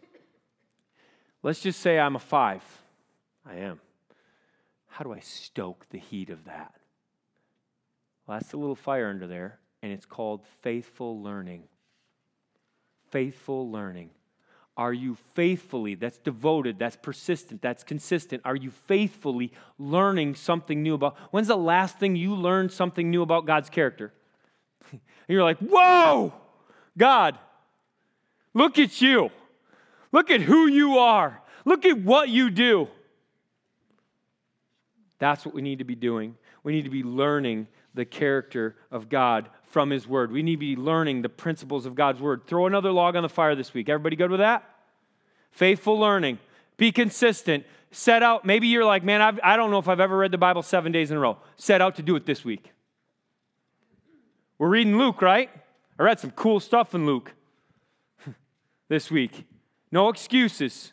[1.42, 2.62] Let's just say I'm a five.
[3.44, 3.80] I am.
[4.87, 6.74] How do I stoke the heat of that?
[8.26, 11.64] Well, that's a little fire under there, and it's called faithful learning.
[13.11, 14.11] Faithful learning.
[14.77, 18.43] Are you faithfully, that's devoted, that's persistent, that's consistent?
[18.45, 21.16] Are you faithfully learning something new about?
[21.33, 24.12] When's the last thing you learned something new about God's character?
[24.93, 26.33] and you're like, whoa,
[26.97, 27.38] God,
[28.55, 29.31] look at you.
[30.12, 31.40] Look at who you are.
[31.64, 32.88] Look at what you do.
[35.19, 36.37] That's what we need to be doing.
[36.62, 40.33] We need to be learning the character of God from His Word.
[40.33, 42.46] We need to be learning the principles of God's Word.
[42.46, 43.88] Throw another log on the fire this week.
[43.88, 44.64] Everybody good with that?
[45.50, 46.38] Faithful learning.
[46.76, 47.64] Be consistent.
[47.90, 48.44] Set out.
[48.44, 50.62] Maybe you're like, man, I've, I do not know if I've ever read the Bible
[50.62, 51.38] seven days in a row.
[51.57, 52.72] Set out to do it this week.
[54.59, 55.50] We're reading Luke, right?
[55.98, 57.35] I read some cool stuff in Luke
[58.88, 59.44] this week.
[59.90, 60.92] No excuses.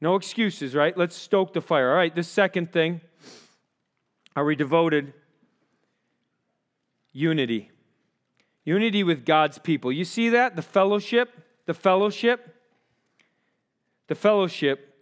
[0.00, 0.96] No excuses, right?
[0.96, 1.90] Let's stoke the fire.
[1.90, 3.00] All right, this second thing.
[4.34, 5.14] Are we devoted?
[7.16, 7.70] Unity.
[8.64, 9.90] Unity with God's people.
[9.90, 10.54] You see that?
[10.54, 11.30] The fellowship.
[11.64, 12.54] The fellowship.
[14.08, 14.94] The fellowship,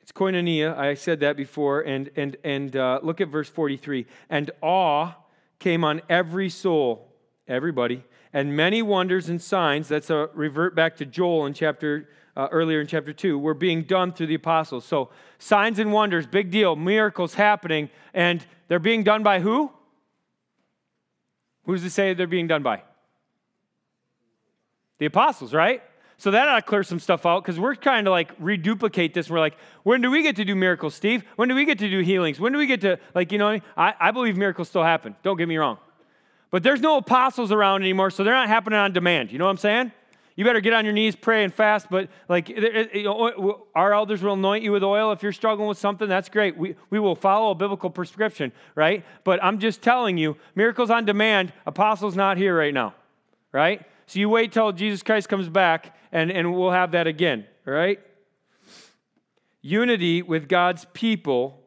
[0.00, 0.76] it's koinonia.
[0.76, 1.82] I said that before.
[1.82, 4.06] And, and, and uh, look at verse 43.
[4.28, 5.12] And awe
[5.60, 7.14] came on every soul,
[7.46, 9.86] everybody, and many wonders and signs.
[9.86, 13.82] That's a revert back to Joel in chapter uh, earlier in chapter 2 were being
[13.82, 14.84] done through the apostles.
[14.84, 19.70] So, signs and wonders, big deal, miracles happening, and they're being done by who?
[21.64, 22.82] Who's to say they're being done by?
[24.98, 25.82] The apostles, right?
[26.16, 29.28] So that ought to clear some stuff out because we're trying to like reduplicate this.
[29.28, 31.24] We're like, when do we get to do miracles, Steve?
[31.34, 32.38] When do we get to do healings?
[32.38, 35.16] When do we get to, like, you know, I, I believe miracles still happen.
[35.24, 35.78] Don't get me wrong.
[36.52, 39.32] But there's no apostles around anymore, so they're not happening on demand.
[39.32, 39.92] You know what I'm saying?
[40.34, 41.88] You better get on your knees, pray, and fast.
[41.90, 42.50] But like,
[43.74, 46.08] our elders will anoint you with oil if you're struggling with something.
[46.08, 46.56] That's great.
[46.56, 49.04] We, we will follow a biblical prescription, right?
[49.24, 51.52] But I'm just telling you, miracles on demand.
[51.66, 52.94] Apostles not here right now,
[53.52, 53.82] right?
[54.06, 58.00] So you wait till Jesus Christ comes back, and, and we'll have that again, right?
[59.60, 61.60] Unity with God's people,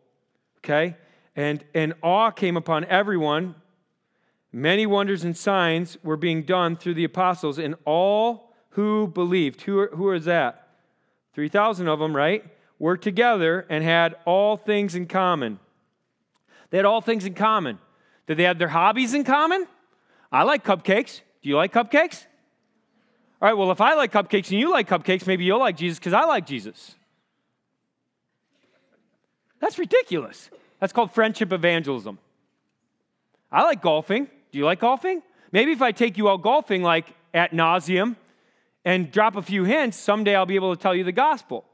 [0.60, 0.98] okay?
[1.36, 3.56] And, and awe came upon everyone.
[4.52, 8.45] Many wonders and signs were being done through the apostles, and all
[8.76, 9.62] who believed.
[9.62, 10.68] Who, who is that?
[11.34, 12.44] 3,000 of them, right?
[12.78, 15.60] Were together and had all things in common.
[16.70, 17.80] They had all things in common.
[18.28, 19.66] Did they have their hobbies in common?
[20.30, 21.22] I like cupcakes.
[21.42, 22.26] Do you like cupcakes?
[23.42, 25.98] All right, well, if I like cupcakes and you like cupcakes, maybe you'll like Jesus
[25.98, 26.96] because I like Jesus.
[29.62, 30.50] That's ridiculous.
[30.82, 32.20] That's called friendship evangelism.
[33.50, 34.26] I like golfing.
[34.52, 35.22] Do you like golfing?
[35.54, 38.18] Maybe if I take you out golfing like ad nauseam
[38.86, 41.66] and drop a few hints, someday I'll be able to tell you the gospel.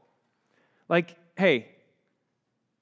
[0.88, 1.68] Like, hey,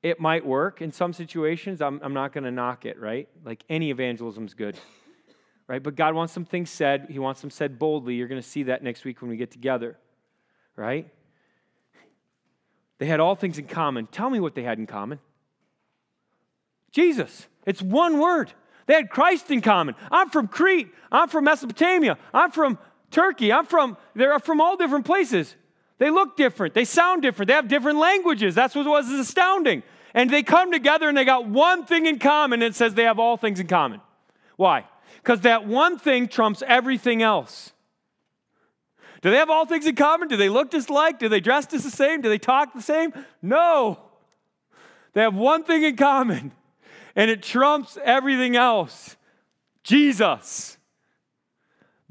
[0.03, 1.83] it might work in some situations.
[1.83, 3.29] I'm, I'm not going to knock it, right?
[3.45, 4.79] Like any evangelism is good,
[5.67, 5.83] right?
[5.83, 7.09] But God wants some things said.
[7.11, 8.15] He wants them said boldly.
[8.15, 9.99] You're going to see that next week when we get together,
[10.77, 11.11] right?
[12.99, 14.07] They had all things in common.
[14.07, 15.19] Tell me what they had in common.
[16.93, 17.47] Jesus.
[17.67, 18.53] It's one word.
[18.87, 19.95] They had Christ in common.
[20.11, 20.89] I'm from Crete.
[21.13, 22.19] I'm from Mesopotamia.
[22.33, 22.79] I'm from
[23.11, 23.53] Turkey.
[23.53, 25.57] I'm from, they're from all different places.
[25.99, 26.75] They look different.
[26.75, 27.49] They sound different.
[27.49, 28.55] They have different languages.
[28.55, 29.83] That's what was astounding.
[30.15, 32.63] And they come together and they got one thing in common.
[32.63, 34.01] And it says they have all things in common.
[34.57, 34.87] Why?
[35.17, 37.73] Because that one thing trumps everything else.
[39.21, 40.29] Do they have all things in common?
[40.29, 41.19] Do they look just like?
[41.19, 42.23] Do they dress just the same?
[42.23, 43.13] Do they talk the same?
[43.43, 43.99] No.
[45.13, 46.53] They have one thing in common,
[47.17, 49.17] and it trumps everything else
[49.83, 50.79] Jesus.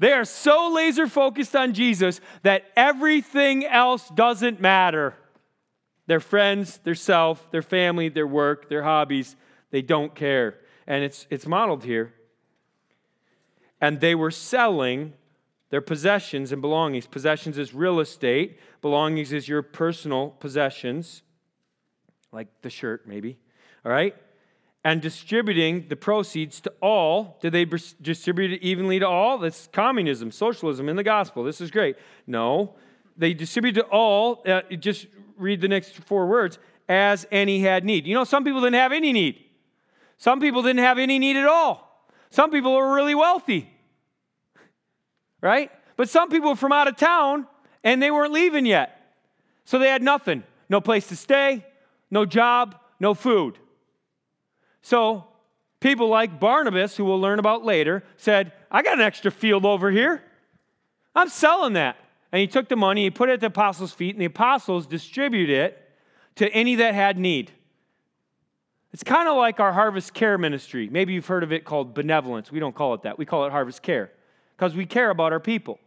[0.00, 5.14] They are so laser focused on Jesus that everything else doesn't matter.
[6.06, 9.36] Their friends, their self, their family, their work, their hobbies,
[9.70, 10.56] they don't care.
[10.86, 12.14] And it's, it's modeled here.
[13.78, 15.12] And they were selling
[15.68, 17.06] their possessions and belongings.
[17.06, 21.22] Possessions is real estate, belongings is your personal possessions,
[22.32, 23.38] like the shirt, maybe.
[23.84, 24.16] All right?
[24.82, 27.38] And distributing the proceeds to all.
[27.40, 29.38] Did they distribute it evenly to all?
[29.38, 31.44] That's communism, socialism in the gospel.
[31.44, 31.96] This is great.
[32.26, 32.74] No,
[33.16, 34.42] they distributed to all.
[34.46, 38.06] Uh, just read the next four words as any had need.
[38.06, 39.44] You know, some people didn't have any need.
[40.16, 42.06] Some people didn't have any need at all.
[42.30, 43.70] Some people were really wealthy,
[45.40, 45.70] right?
[45.96, 47.46] But some people were from out of town
[47.82, 48.96] and they weren't leaving yet.
[49.64, 51.66] So they had nothing no place to stay,
[52.10, 53.58] no job, no food.
[54.82, 55.24] So
[55.80, 59.90] people like Barnabas, who we'll learn about later, said, I got an extra field over
[59.90, 60.22] here.
[61.14, 61.96] I'm selling that.
[62.32, 64.86] And he took the money, he put it at the apostles' feet, and the apostles
[64.86, 65.90] distributed it
[66.36, 67.50] to any that had need.
[68.92, 70.88] It's kind of like our harvest care ministry.
[70.90, 72.50] Maybe you've heard of it called benevolence.
[72.50, 73.18] We don't call it that.
[73.18, 74.10] We call it harvest care
[74.56, 75.78] because we care about our people.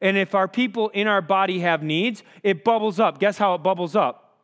[0.00, 3.18] And if our people in our body have needs, it bubbles up.
[3.18, 4.38] Guess how it bubbles up?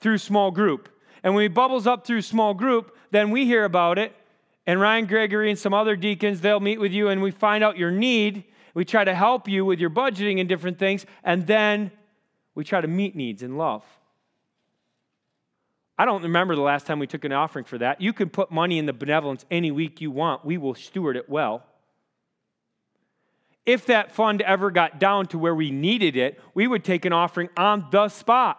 [0.00, 0.88] Through small group.
[1.22, 4.14] And when it bubbles up through small group, then we hear about it.
[4.66, 7.76] And Ryan Gregory and some other deacons, they'll meet with you and we find out
[7.76, 8.44] your need.
[8.74, 11.04] We try to help you with your budgeting and different things.
[11.24, 11.90] And then
[12.54, 13.84] we try to meet needs in love.
[15.98, 18.00] I don't remember the last time we took an offering for that.
[18.00, 20.44] You can put money in the benevolence any week you want.
[20.44, 21.64] We will steward it well.
[23.64, 27.12] If that fund ever got down to where we needed it, we would take an
[27.12, 28.58] offering on the spot.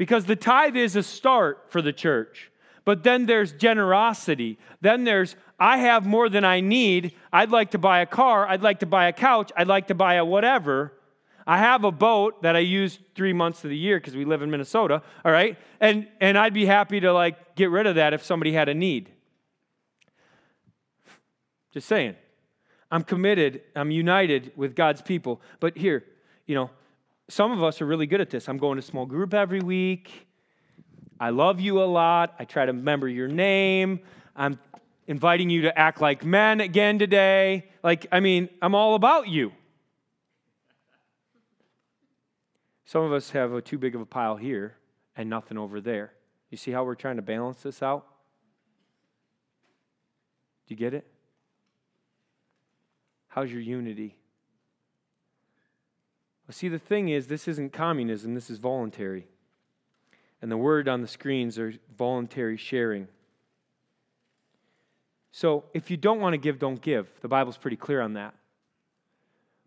[0.00, 2.50] Because the tithe is a start for the church.
[2.86, 4.58] But then there's generosity.
[4.80, 7.14] Then there's, I have more than I need.
[7.30, 8.48] I'd like to buy a car.
[8.48, 9.52] I'd like to buy a couch.
[9.58, 10.94] I'd like to buy a whatever.
[11.46, 14.40] I have a boat that I use three months of the year because we live
[14.40, 15.58] in Minnesota, all right?
[15.80, 18.74] And, and I'd be happy to like get rid of that if somebody had a
[18.74, 19.10] need.
[21.74, 22.16] Just saying.
[22.90, 25.42] I'm committed, I'm united with God's people.
[25.60, 26.04] But here,
[26.46, 26.70] you know,
[27.30, 28.48] some of us are really good at this.
[28.48, 30.26] I'm going to small group every week.
[31.18, 32.34] I love you a lot.
[32.38, 34.00] I try to remember your name.
[34.34, 34.58] I'm
[35.06, 37.68] inviting you to act like men again today.
[37.82, 39.52] Like, I mean, I'm all about you.
[42.84, 44.74] Some of us have a too big of a pile here
[45.16, 46.12] and nothing over there.
[46.50, 48.06] You see how we're trying to balance this out?
[50.66, 51.06] Do you get it?
[53.28, 54.16] How's your unity?
[56.50, 59.26] See, the thing is, this isn't communism, this is voluntary.
[60.42, 63.08] And the word on the screens are voluntary sharing.
[65.32, 67.08] So if you don't want to give, don't give.
[67.20, 68.34] The Bible's pretty clear on that.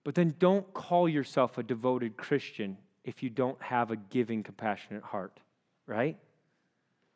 [0.03, 5.03] But then don't call yourself a devoted Christian if you don't have a giving, compassionate
[5.03, 5.39] heart,
[5.87, 6.17] right?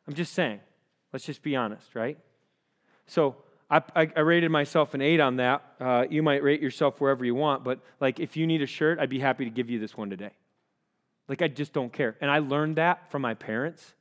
[0.06, 0.60] I'm just saying.
[1.12, 2.18] Let's just be honest, right?
[3.06, 3.36] So
[3.70, 5.62] I, I, rated myself an eight on that.
[5.78, 8.98] Uh, you might rate yourself wherever you want, but like if you need a shirt,
[8.98, 10.30] I'd be happy to give you this one today.
[11.28, 12.16] Like I just don't care.
[12.22, 13.94] And I learned that from my parents.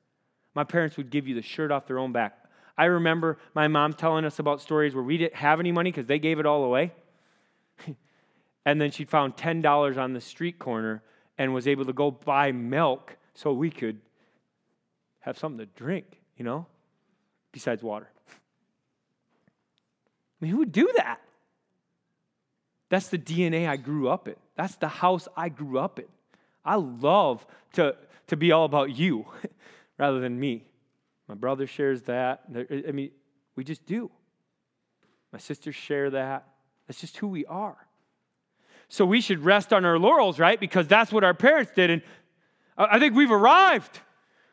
[0.55, 2.45] My parents would give you the shirt off their own back.
[2.77, 6.05] I remember my mom telling us about stories where we didn't have any money because
[6.05, 6.93] they gave it all away.
[8.67, 11.01] And then she found $10 on the street corner
[11.37, 14.01] and was able to go buy milk so we could
[15.21, 16.65] have something to drink, you know,
[17.53, 18.09] besides water.
[20.39, 21.19] I mean, who would do that?
[22.89, 24.35] That's the DNA I grew up in.
[24.55, 26.05] That's the house I grew up in.
[26.63, 27.95] I love to,
[28.27, 29.25] to be all about you
[29.97, 30.65] rather than me.
[31.27, 32.43] My brother shares that.
[32.87, 33.11] I mean,
[33.55, 34.09] we just do.
[35.33, 36.47] My sisters share that.
[36.87, 37.77] That's just who we are.
[38.89, 40.59] So we should rest on our laurels, right?
[40.59, 41.89] Because that's what our parents did.
[41.89, 42.01] And
[42.77, 43.99] I think we've arrived.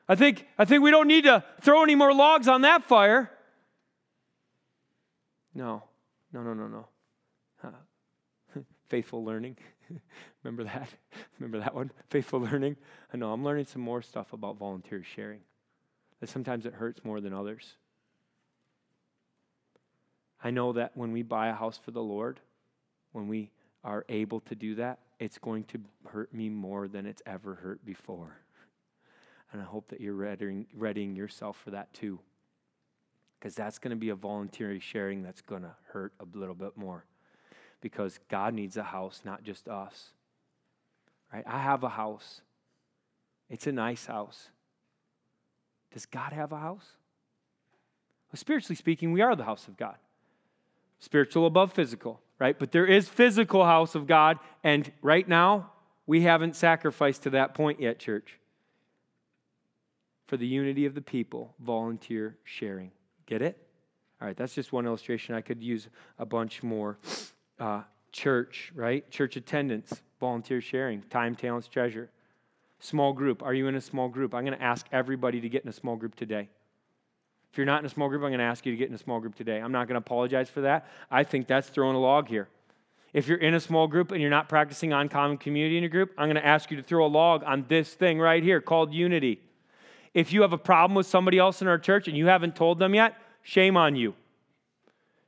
[0.09, 3.31] I think, I think we don't need to throw any more logs on that fire.
[5.55, 5.85] No,
[6.33, 6.87] no, no, no, no.
[7.63, 8.61] Huh.
[8.89, 9.57] Faithful learning.
[10.43, 10.89] Remember that?
[11.39, 11.91] Remember that one?
[12.11, 12.77] Faithful learning.
[13.13, 15.41] I know I'm learning some more stuff about volunteer sharing.
[16.21, 17.75] That sometimes it hurts more than others.
[20.43, 22.41] I know that when we buy a house for the Lord,
[23.13, 23.51] when we
[23.83, 27.85] are able to do that, it's going to hurt me more than it's ever hurt
[27.85, 28.37] before.
[29.53, 32.19] And I hope that you're readying, readying yourself for that too.
[33.45, 36.79] Because that's going to be a voluntary sharing that's going to hurt a little bit
[36.79, 37.05] more.
[37.83, 40.13] Because God needs a house, not just us.
[41.31, 41.45] Right?
[41.47, 42.41] I have a house.
[43.51, 44.49] It's a nice house.
[45.93, 46.87] Does God have a house?
[48.33, 49.97] Well, spiritually speaking, we are the house of God.
[50.99, 52.59] Spiritual above physical right?
[52.59, 55.71] But there is physical house of God, and right now,
[56.07, 58.39] we haven't sacrificed to that point yet, church.
[60.27, 62.91] For the unity of the people, volunteer sharing.
[63.27, 63.59] Get it?
[64.21, 65.35] All right, that's just one illustration.
[65.35, 66.99] I could use a bunch more.
[67.59, 69.11] Uh, church, right?
[69.11, 72.11] Church attendance, volunteer sharing, time, talents, treasure.
[72.79, 73.43] Small group.
[73.43, 74.35] Are you in a small group?
[74.35, 76.49] I'm going to ask everybody to get in a small group today.
[77.51, 78.95] If you're not in a small group, I'm going to ask you to get in
[78.95, 79.61] a small group today.
[79.61, 80.89] I'm not going to apologize for that.
[81.11, 82.49] I think that's throwing a log here.
[83.13, 85.91] If you're in a small group and you're not practicing on common community in your
[85.91, 88.61] group, I'm going to ask you to throw a log on this thing right here
[88.61, 89.41] called unity.
[90.15, 92.79] If you have a problem with somebody else in our church and you haven't told
[92.79, 94.15] them yet, shame on you.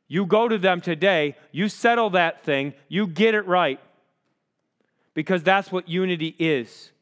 [0.09, 3.81] You go to them today, you settle that thing, you get it right.
[5.15, 6.93] Because that's what unity is.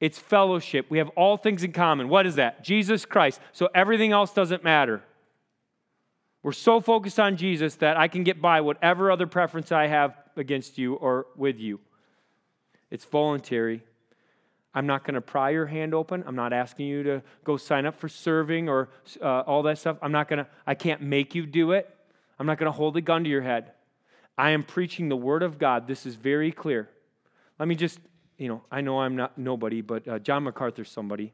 [0.00, 0.86] It's fellowship.
[0.90, 2.08] We have all things in common.
[2.08, 2.64] What is that?
[2.64, 3.40] Jesus Christ.
[3.52, 5.02] So everything else doesn't matter.
[6.42, 10.14] We're so focused on Jesus that I can get by whatever other preference I have
[10.36, 11.80] against you or with you.
[12.90, 13.82] It's voluntary.
[14.74, 16.24] I'm not going to pry your hand open.
[16.26, 18.88] I'm not asking you to go sign up for serving or
[19.22, 19.98] uh, all that stuff.
[20.02, 21.88] I'm not going to, I can't make you do it.
[22.38, 23.72] I'm not going to hold a gun to your head.
[24.36, 25.86] I am preaching the word of God.
[25.86, 26.88] This is very clear.
[27.58, 28.00] Let me just
[28.38, 31.32] you know, I know I'm not nobody, but uh, John MacArthur's somebody.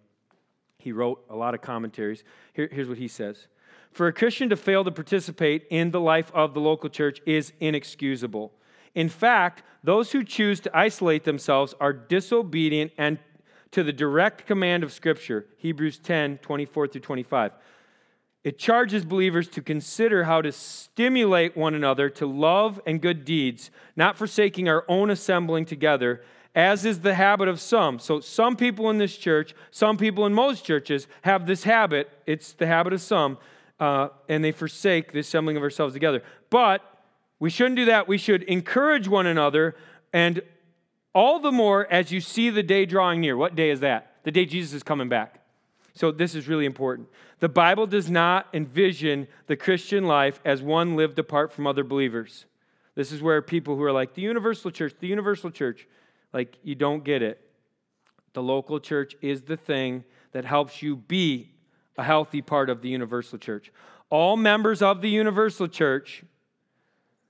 [0.79, 2.25] He wrote a lot of commentaries.
[2.53, 3.47] Here, here's what he says
[3.93, 7.53] For a Christian to fail to participate in the life of the local church is
[7.61, 8.53] inexcusable.
[8.95, 13.19] In fact, those who choose to isolate themselves are disobedient and
[13.73, 17.53] to the direct command of Scripture, Hebrews 10 24 through 25.
[18.43, 23.71] It charges believers to consider how to stimulate one another to love and good deeds,
[23.97, 26.23] not forsaking our own assembling together
[26.55, 27.99] as is the habit of some.
[27.99, 32.11] So, some people in this church, some people in most churches have this habit.
[32.27, 33.39] It's the habit of some,
[33.79, 36.23] uh, and they forsake the assembling of ourselves together.
[36.49, 36.83] But
[37.39, 38.09] we shouldn't do that.
[38.09, 39.77] We should encourage one another,
[40.13, 40.43] and
[41.15, 43.37] all the more as you see the day drawing near.
[43.37, 44.15] What day is that?
[44.25, 45.41] The day Jesus is coming back.
[45.95, 47.09] So, this is really important.
[47.41, 52.47] The Bible does not envision the Christian life as one lived apart from other believers.
[52.95, 55.89] This is where people who are like, the universal church, the universal church,
[56.33, 57.41] like you don't get it.
[58.35, 61.51] The local church is the thing that helps you be
[61.97, 63.73] a healthy part of the universal church.
[64.11, 66.23] All members of the universal church,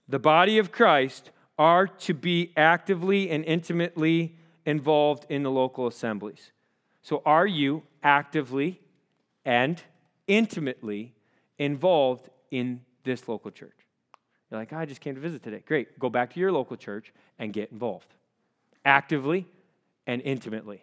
[0.08, 1.30] the body of Christ,
[1.60, 4.34] are to be actively and intimately
[4.64, 6.52] involved in the local assemblies.
[7.02, 8.80] So, are you actively
[9.44, 9.80] and
[10.26, 11.12] intimately
[11.58, 13.76] involved in this local church?
[14.50, 15.62] You're like, oh, I just came to visit today.
[15.66, 15.98] Great.
[15.98, 18.14] Go back to your local church and get involved
[18.86, 19.46] actively
[20.06, 20.82] and intimately.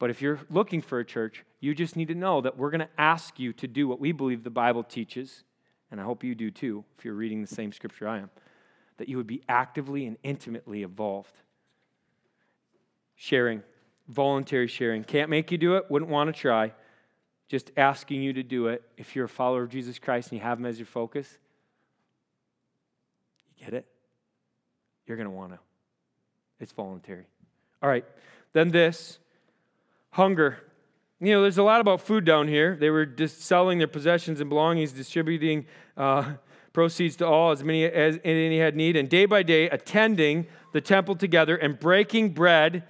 [0.00, 2.80] But if you're looking for a church, you just need to know that we're going
[2.80, 5.44] to ask you to do what we believe the Bible teaches,
[5.92, 8.30] and I hope you do too, if you're reading the same scripture I am,
[8.98, 11.32] that you would be actively and intimately involved.
[13.16, 13.62] Sharing,
[14.08, 15.02] voluntary sharing.
[15.02, 16.72] Can't make you do it, wouldn't want to try.
[17.48, 18.82] Just asking you to do it.
[18.96, 21.38] If you're a follower of Jesus Christ and you have him as your focus,
[23.56, 23.86] you get it?
[25.06, 25.58] You're going to want to.
[26.60, 27.24] It's voluntary.
[27.82, 28.04] All right.
[28.52, 29.18] Then this
[30.10, 30.58] hunger.
[31.20, 32.76] You know, there's a lot about food down here.
[32.76, 36.34] They were just selling their possessions and belongings, distributing uh,
[36.72, 40.80] proceeds to all as many as any had need, and day by day attending the
[40.80, 42.84] temple together and breaking bread.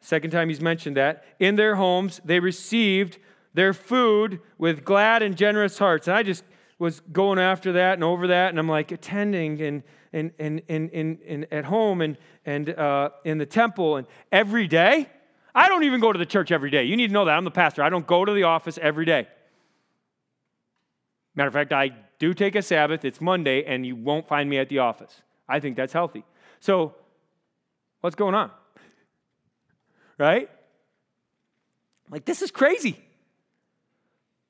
[0.00, 1.24] Second time he's mentioned that.
[1.38, 3.18] In their homes, they received
[3.54, 6.08] their food with glad and generous hearts.
[6.08, 6.44] And I just
[6.78, 10.90] was going after that and over that, and I'm like attending and and and and,
[10.92, 15.08] and, and at home and and uh, in the temple and every day.
[15.54, 16.84] I don't even go to the church every day.
[16.84, 17.82] You need to know that I'm the pastor.
[17.82, 19.28] I don't go to the office every day.
[21.34, 21.90] Matter of fact, I
[22.22, 23.04] do take a Sabbath.
[23.04, 25.22] It's Monday, and you won't find me at the office.
[25.48, 26.24] I think that's healthy.
[26.60, 26.94] So,
[28.00, 28.52] what's going on?
[30.18, 30.48] Right?
[32.08, 32.96] Like, this is crazy.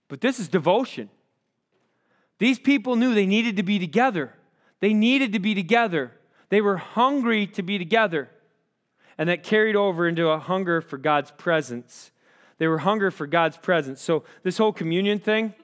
[0.08, 1.08] But this is devotion.
[2.38, 4.34] These people knew they needed to be together.
[4.80, 6.12] They needed to be together.
[6.50, 8.28] They were hungry to be together.
[9.16, 12.10] And that carried over into a hunger for God's presence.
[12.58, 14.02] They were hunger for God's presence.
[14.02, 15.54] So, this whole communion thing,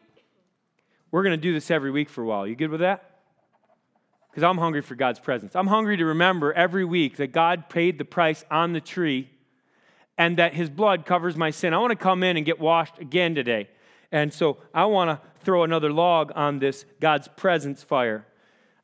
[1.11, 2.47] we're going to do this every week for a while.
[2.47, 3.21] You good with that?
[4.31, 5.57] Because I'm hungry for God's presence.
[5.57, 9.31] I'm hungry to remember every week that God paid the price on the tree
[10.17, 11.73] and that his blood covers my sin.
[11.73, 13.69] I want to come in and get washed again today.
[14.13, 18.27] And so I want to throw another log on this God's presence fire.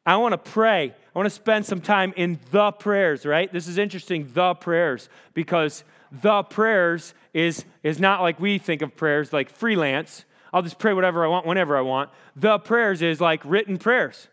[0.07, 0.95] I want to pray.
[1.15, 3.51] I want to spend some time in the prayers, right?
[3.53, 8.97] This is interesting, the prayers, because the prayers is, is not like we think of
[8.97, 10.25] prayers like freelance.
[10.55, 12.11] I'll just pray whatever I want, whenever I want.
[12.37, 14.29] The prayers is like written prayers.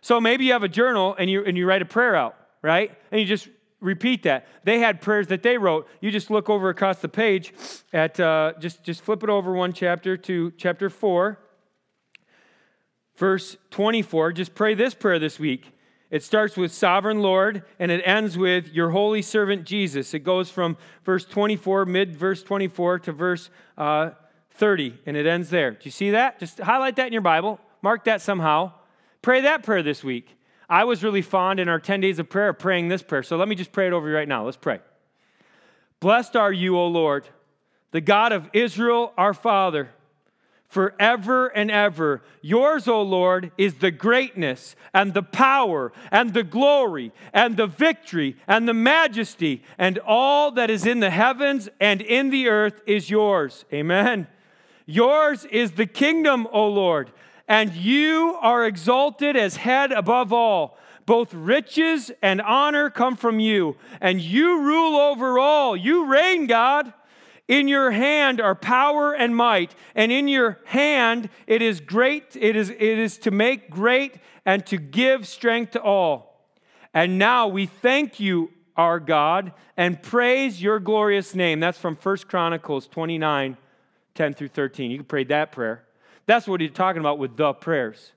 [0.00, 2.96] So maybe you have a journal and you, and you write a prayer out, right?
[3.12, 3.48] And you just
[3.80, 4.48] repeat that.
[4.64, 5.86] They had prayers that they wrote.
[6.00, 7.52] You just look over across the page
[7.92, 11.38] at, uh, just, just flip it over one chapter to chapter 4
[13.16, 14.32] verse 24.
[14.32, 15.72] Just pray this prayer this week.
[16.10, 20.14] It starts with sovereign Lord and it ends with your holy servant Jesus.
[20.14, 24.10] It goes from verse 24, mid verse 24, to verse uh,
[24.56, 25.72] 30, and it ends there.
[25.72, 26.38] Do you see that?
[26.40, 28.72] Just highlight that in your Bible, mark that somehow.
[29.22, 30.28] Pray that prayer this week.
[30.68, 33.22] I was really fond in our 10 days of prayer praying this prayer.
[33.22, 34.44] So let me just pray it over you right now.
[34.44, 34.80] Let's pray.
[36.00, 37.26] Blessed are you, O Lord,
[37.92, 39.90] the God of Israel, our Father
[40.68, 42.22] forever and ever.
[42.42, 48.36] Yours, O Lord, is the greatness and the power and the glory and the victory
[48.46, 53.08] and the majesty, and all that is in the heavens and in the earth is
[53.08, 53.64] yours.
[53.72, 54.26] Amen.
[54.86, 57.10] Yours is the kingdom, O Lord,
[57.48, 60.78] and you are exalted as head above all.
[61.06, 65.76] Both riches and honor come from you, and you rule over all.
[65.76, 66.92] You reign, God.
[67.48, 72.56] In your hand are power and might, and in your hand it is great, it
[72.56, 76.48] is, it is to make great and to give strength to all.
[76.92, 81.60] And now we thank you, our God, and praise your glorious name.
[81.60, 83.56] That's from First Chronicles 29,
[84.16, 84.90] 10 through 13.
[84.90, 85.84] You can pray that prayer.
[86.26, 88.12] That's what he's talking about with the prayers.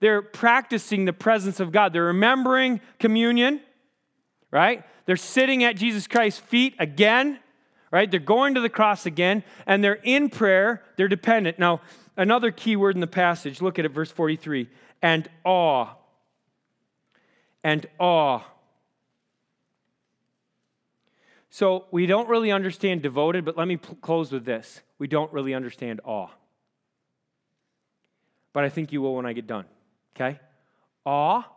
[0.00, 1.92] They're practicing the presence of God.
[1.92, 3.60] They're remembering communion,
[4.50, 4.84] right?
[5.06, 7.38] They're sitting at Jesus Christ's feet again
[7.94, 8.10] right?
[8.10, 11.60] They're going to the cross again, and they're in prayer, they're dependent.
[11.60, 11.80] Now,
[12.16, 14.68] another key word in the passage, look at it, verse 43
[15.00, 15.90] and awe.
[17.62, 18.40] And awe.
[21.54, 24.82] So, we don't really understand devoted, but let me close with this.
[24.98, 26.26] We don't really understand awe.
[28.52, 29.64] But I think you will when I get done,
[30.16, 30.40] okay?
[31.06, 31.48] Awe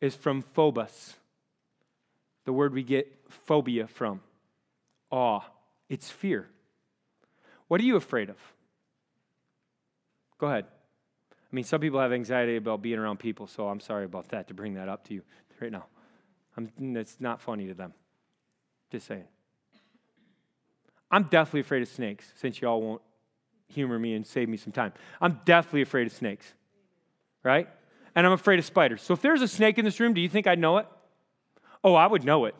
[0.00, 1.14] is from phobos,
[2.44, 4.20] the word we get phobia from.
[5.12, 5.42] Awe.
[5.88, 6.48] It's fear.
[7.68, 8.38] What are you afraid of?
[10.38, 10.64] Go ahead.
[11.30, 14.48] I mean, some people have anxiety about being around people, so I'm sorry about that
[14.48, 15.22] to bring that up to you
[15.60, 15.86] right now.
[16.56, 17.94] I'm, it's not funny to them.
[18.90, 19.22] Just saying.
[21.10, 23.02] I'm deathly afraid of snakes, since y'all won't
[23.68, 24.92] humor me and save me some time.
[25.20, 26.52] I'm deathly afraid of snakes,
[27.42, 27.68] right?
[28.14, 29.02] And I'm afraid of spiders.
[29.02, 30.86] So if there's a snake in this room, do you think I'd know it?
[31.84, 32.54] Oh, I would know it.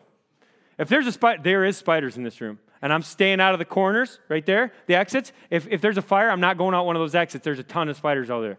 [0.79, 3.59] If there's a spider, there is spiders in this room and I'm staying out of
[3.59, 5.33] the corners right there, the exits.
[5.51, 7.45] If, if there's a fire, I'm not going out one of those exits.
[7.45, 8.59] There's a ton of spiders out there.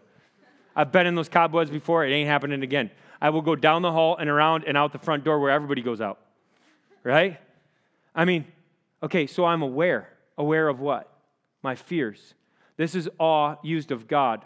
[0.74, 2.04] I've been in those cobwebs before.
[2.04, 2.90] It ain't happening again.
[3.20, 5.82] I will go down the hall and around and out the front door where everybody
[5.82, 6.20] goes out.
[7.02, 7.38] Right?
[8.14, 8.44] I mean,
[9.02, 10.08] okay, so I'm aware.
[10.36, 11.12] Aware of what?
[11.62, 12.34] My fears.
[12.76, 14.44] This is awe used of God.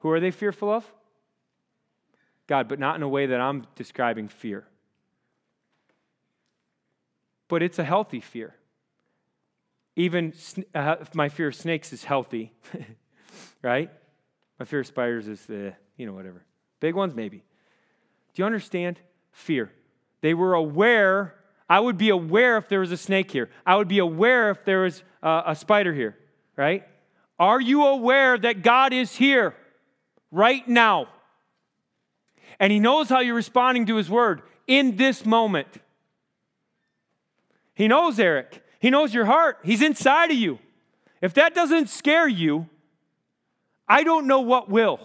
[0.00, 0.90] Who are they fearful of?
[2.46, 4.66] God, but not in a way that I'm describing fear
[7.48, 8.54] but it's a healthy fear.
[9.96, 10.32] Even
[10.74, 12.52] uh, my fear of snakes is healthy,
[13.62, 13.90] right?
[14.58, 16.44] My fear of spiders is the, you know, whatever.
[16.80, 17.38] Big ones, maybe.
[17.38, 18.98] Do you understand?
[19.30, 19.70] Fear.
[20.20, 21.36] They were aware.
[21.68, 23.50] I would be aware if there was a snake here.
[23.64, 26.16] I would be aware if there was uh, a spider here,
[26.56, 26.86] right?
[27.38, 29.54] Are you aware that God is here
[30.30, 31.08] right now?
[32.60, 35.68] And He knows how you're responding to His word in this moment.
[37.74, 38.62] He knows, Eric.
[38.78, 39.58] He knows your heart.
[39.64, 40.58] He's inside of you.
[41.20, 42.68] If that doesn't scare you,
[43.88, 45.00] I don't know what will.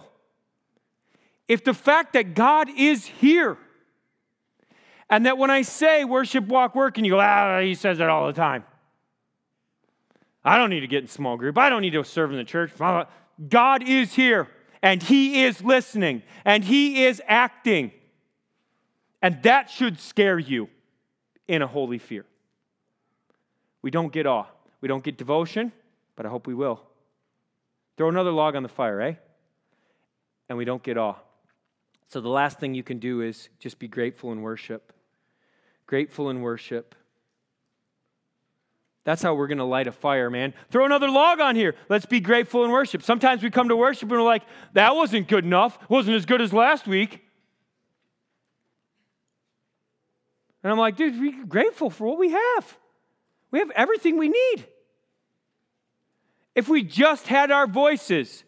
[1.48, 3.56] If the fact that God is here,
[5.10, 8.08] and that when I say worship, walk, work, and you go, ah, he says that
[8.08, 8.64] all the time.
[10.44, 11.58] I don't need to get in small group.
[11.58, 12.70] I don't need to serve in the church.
[13.48, 14.48] God is here,
[14.82, 17.90] and He is listening, and He is acting.
[19.20, 20.68] And that should scare you
[21.46, 22.24] in a holy fear.
[23.82, 24.46] We don't get awe.
[24.80, 25.72] We don't get devotion,
[26.16, 26.80] but I hope we will.
[27.96, 29.14] Throw another log on the fire, eh?
[30.48, 31.16] And we don't get awe.
[32.08, 34.92] So the last thing you can do is just be grateful in worship.
[35.90, 36.94] Grateful in worship.
[39.02, 40.54] That's how we're going to light a fire, man.
[40.70, 41.74] Throw another log on here.
[41.88, 43.02] Let's be grateful in worship.
[43.02, 45.76] Sometimes we come to worship and we're like, that wasn't good enough.
[45.88, 47.26] Wasn't as good as last week.
[50.62, 52.78] And I'm like, dude, be grateful for what we have.
[53.50, 54.66] We have everything we need.
[56.54, 58.44] If we just had our voices,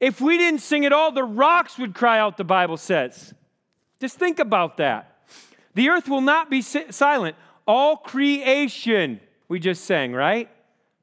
[0.00, 3.34] if we didn't sing at all, the rocks would cry out, the Bible says.
[4.00, 5.09] Just think about that.
[5.74, 7.36] The earth will not be silent.
[7.66, 10.48] All creation, we just sang, right?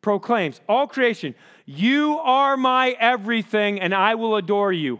[0.01, 4.99] Proclaims, all creation, you are my everything and I will adore you.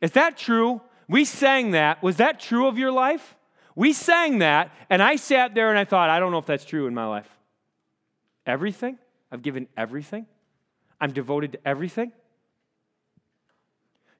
[0.00, 0.80] Is that true?
[1.08, 2.02] We sang that.
[2.02, 3.36] Was that true of your life?
[3.76, 6.64] We sang that, and I sat there and I thought, I don't know if that's
[6.64, 7.28] true in my life.
[8.46, 8.98] Everything?
[9.32, 10.26] I've given everything?
[11.00, 12.12] I'm devoted to everything?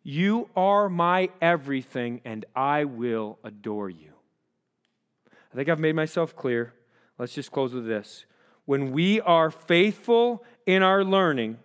[0.02, 4.13] You are my everything, and I will adore you.
[5.54, 6.72] I think I've made myself clear.
[7.16, 8.26] Let's just close with this.
[8.64, 11.58] When we are faithful in our learning,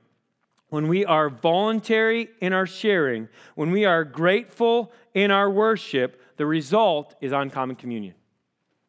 [0.69, 6.45] when we are voluntary in our sharing, when we are grateful in our worship, the
[6.45, 8.13] result is uncommon communion.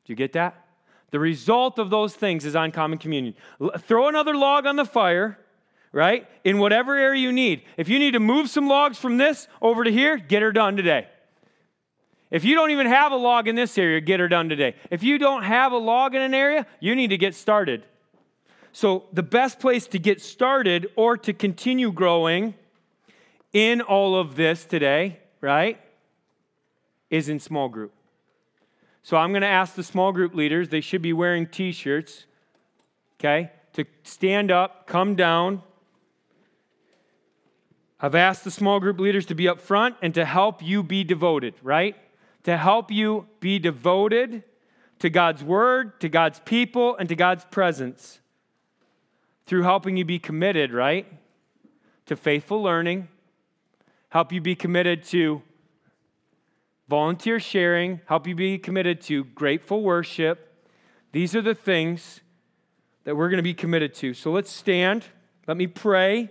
[0.05, 0.67] Do you get that?
[1.13, 3.35] The result of those things is uncommon communion.
[3.79, 5.39] Throw another log on the fire,
[5.93, 6.29] right?
[6.45, 7.63] In whatever area you need.
[7.79, 10.77] If you need to move some logs from this over to here, get her done
[10.77, 11.09] today.
[12.31, 14.77] If you don't even have a log in this area, get her done today.
[14.91, 17.85] If you don't have a log in an area, you need to get started.
[18.73, 22.55] So, the best place to get started or to continue growing
[23.53, 25.81] in all of this today, right,
[27.11, 27.93] is in small group.
[29.03, 32.27] So I'm going to ask the small group leaders, they should be wearing t shirts,
[33.19, 35.63] okay, to stand up, come down.
[38.01, 41.05] I've asked the small group leaders to be up front and to help you be
[41.05, 41.97] devoted, right?
[42.45, 44.43] To help you be devoted
[45.01, 48.21] to God's word, to God's people, and to God's presence
[49.47, 51.07] through helping you be committed, right?
[52.07, 53.09] To faithful learning,
[54.11, 55.43] help you be committed to
[56.89, 60.67] volunteer sharing, help you be committed to grateful worship.
[61.13, 62.21] These are the things
[63.05, 64.13] that we're going to be committed to.
[64.15, 65.05] So let's stand.
[65.47, 66.31] Let me pray.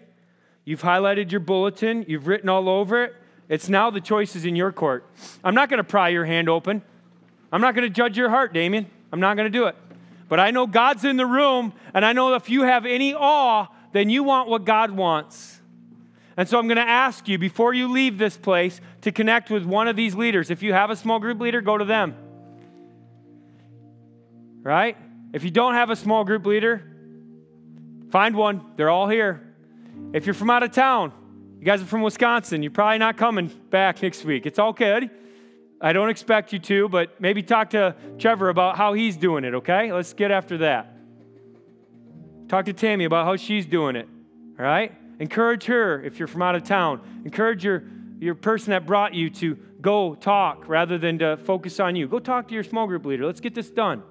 [0.65, 3.13] You've highlighted your bulletin, you've written all over it.
[3.49, 5.05] It's now the choices in your court.
[5.43, 6.83] I'm not going to pry your hand open.
[7.51, 8.85] I'm not going to judge your heart, Damien.
[9.11, 9.75] I'm not going to do it.
[10.29, 13.65] But I know God's in the room, and I know if you have any awe,
[13.91, 15.59] then you want what God wants.
[16.37, 19.65] And so I'm going to ask you before you leave this place to connect with
[19.65, 20.51] one of these leaders.
[20.51, 22.15] If you have a small group leader, go to them.
[24.61, 24.95] Right?
[25.33, 26.83] If you don't have a small group leader,
[28.11, 28.61] find one.
[28.75, 29.41] They're all here.
[30.13, 31.11] If you're from out of town,
[31.59, 34.45] you guys are from Wisconsin, you're probably not coming back next week.
[34.45, 35.09] It's all good.
[35.81, 39.53] I don't expect you to, but maybe talk to Trevor about how he's doing it,
[39.55, 39.91] okay?
[39.91, 40.95] Let's get after that.
[42.47, 44.07] Talk to Tammy about how she's doing it,
[44.57, 44.93] all right?
[45.19, 47.01] Encourage her if you're from out of town.
[47.25, 47.83] Encourage your,
[48.19, 52.07] your person that brought you to go talk rather than to focus on you.
[52.07, 53.25] Go talk to your small group leader.
[53.25, 54.01] Let's get this done.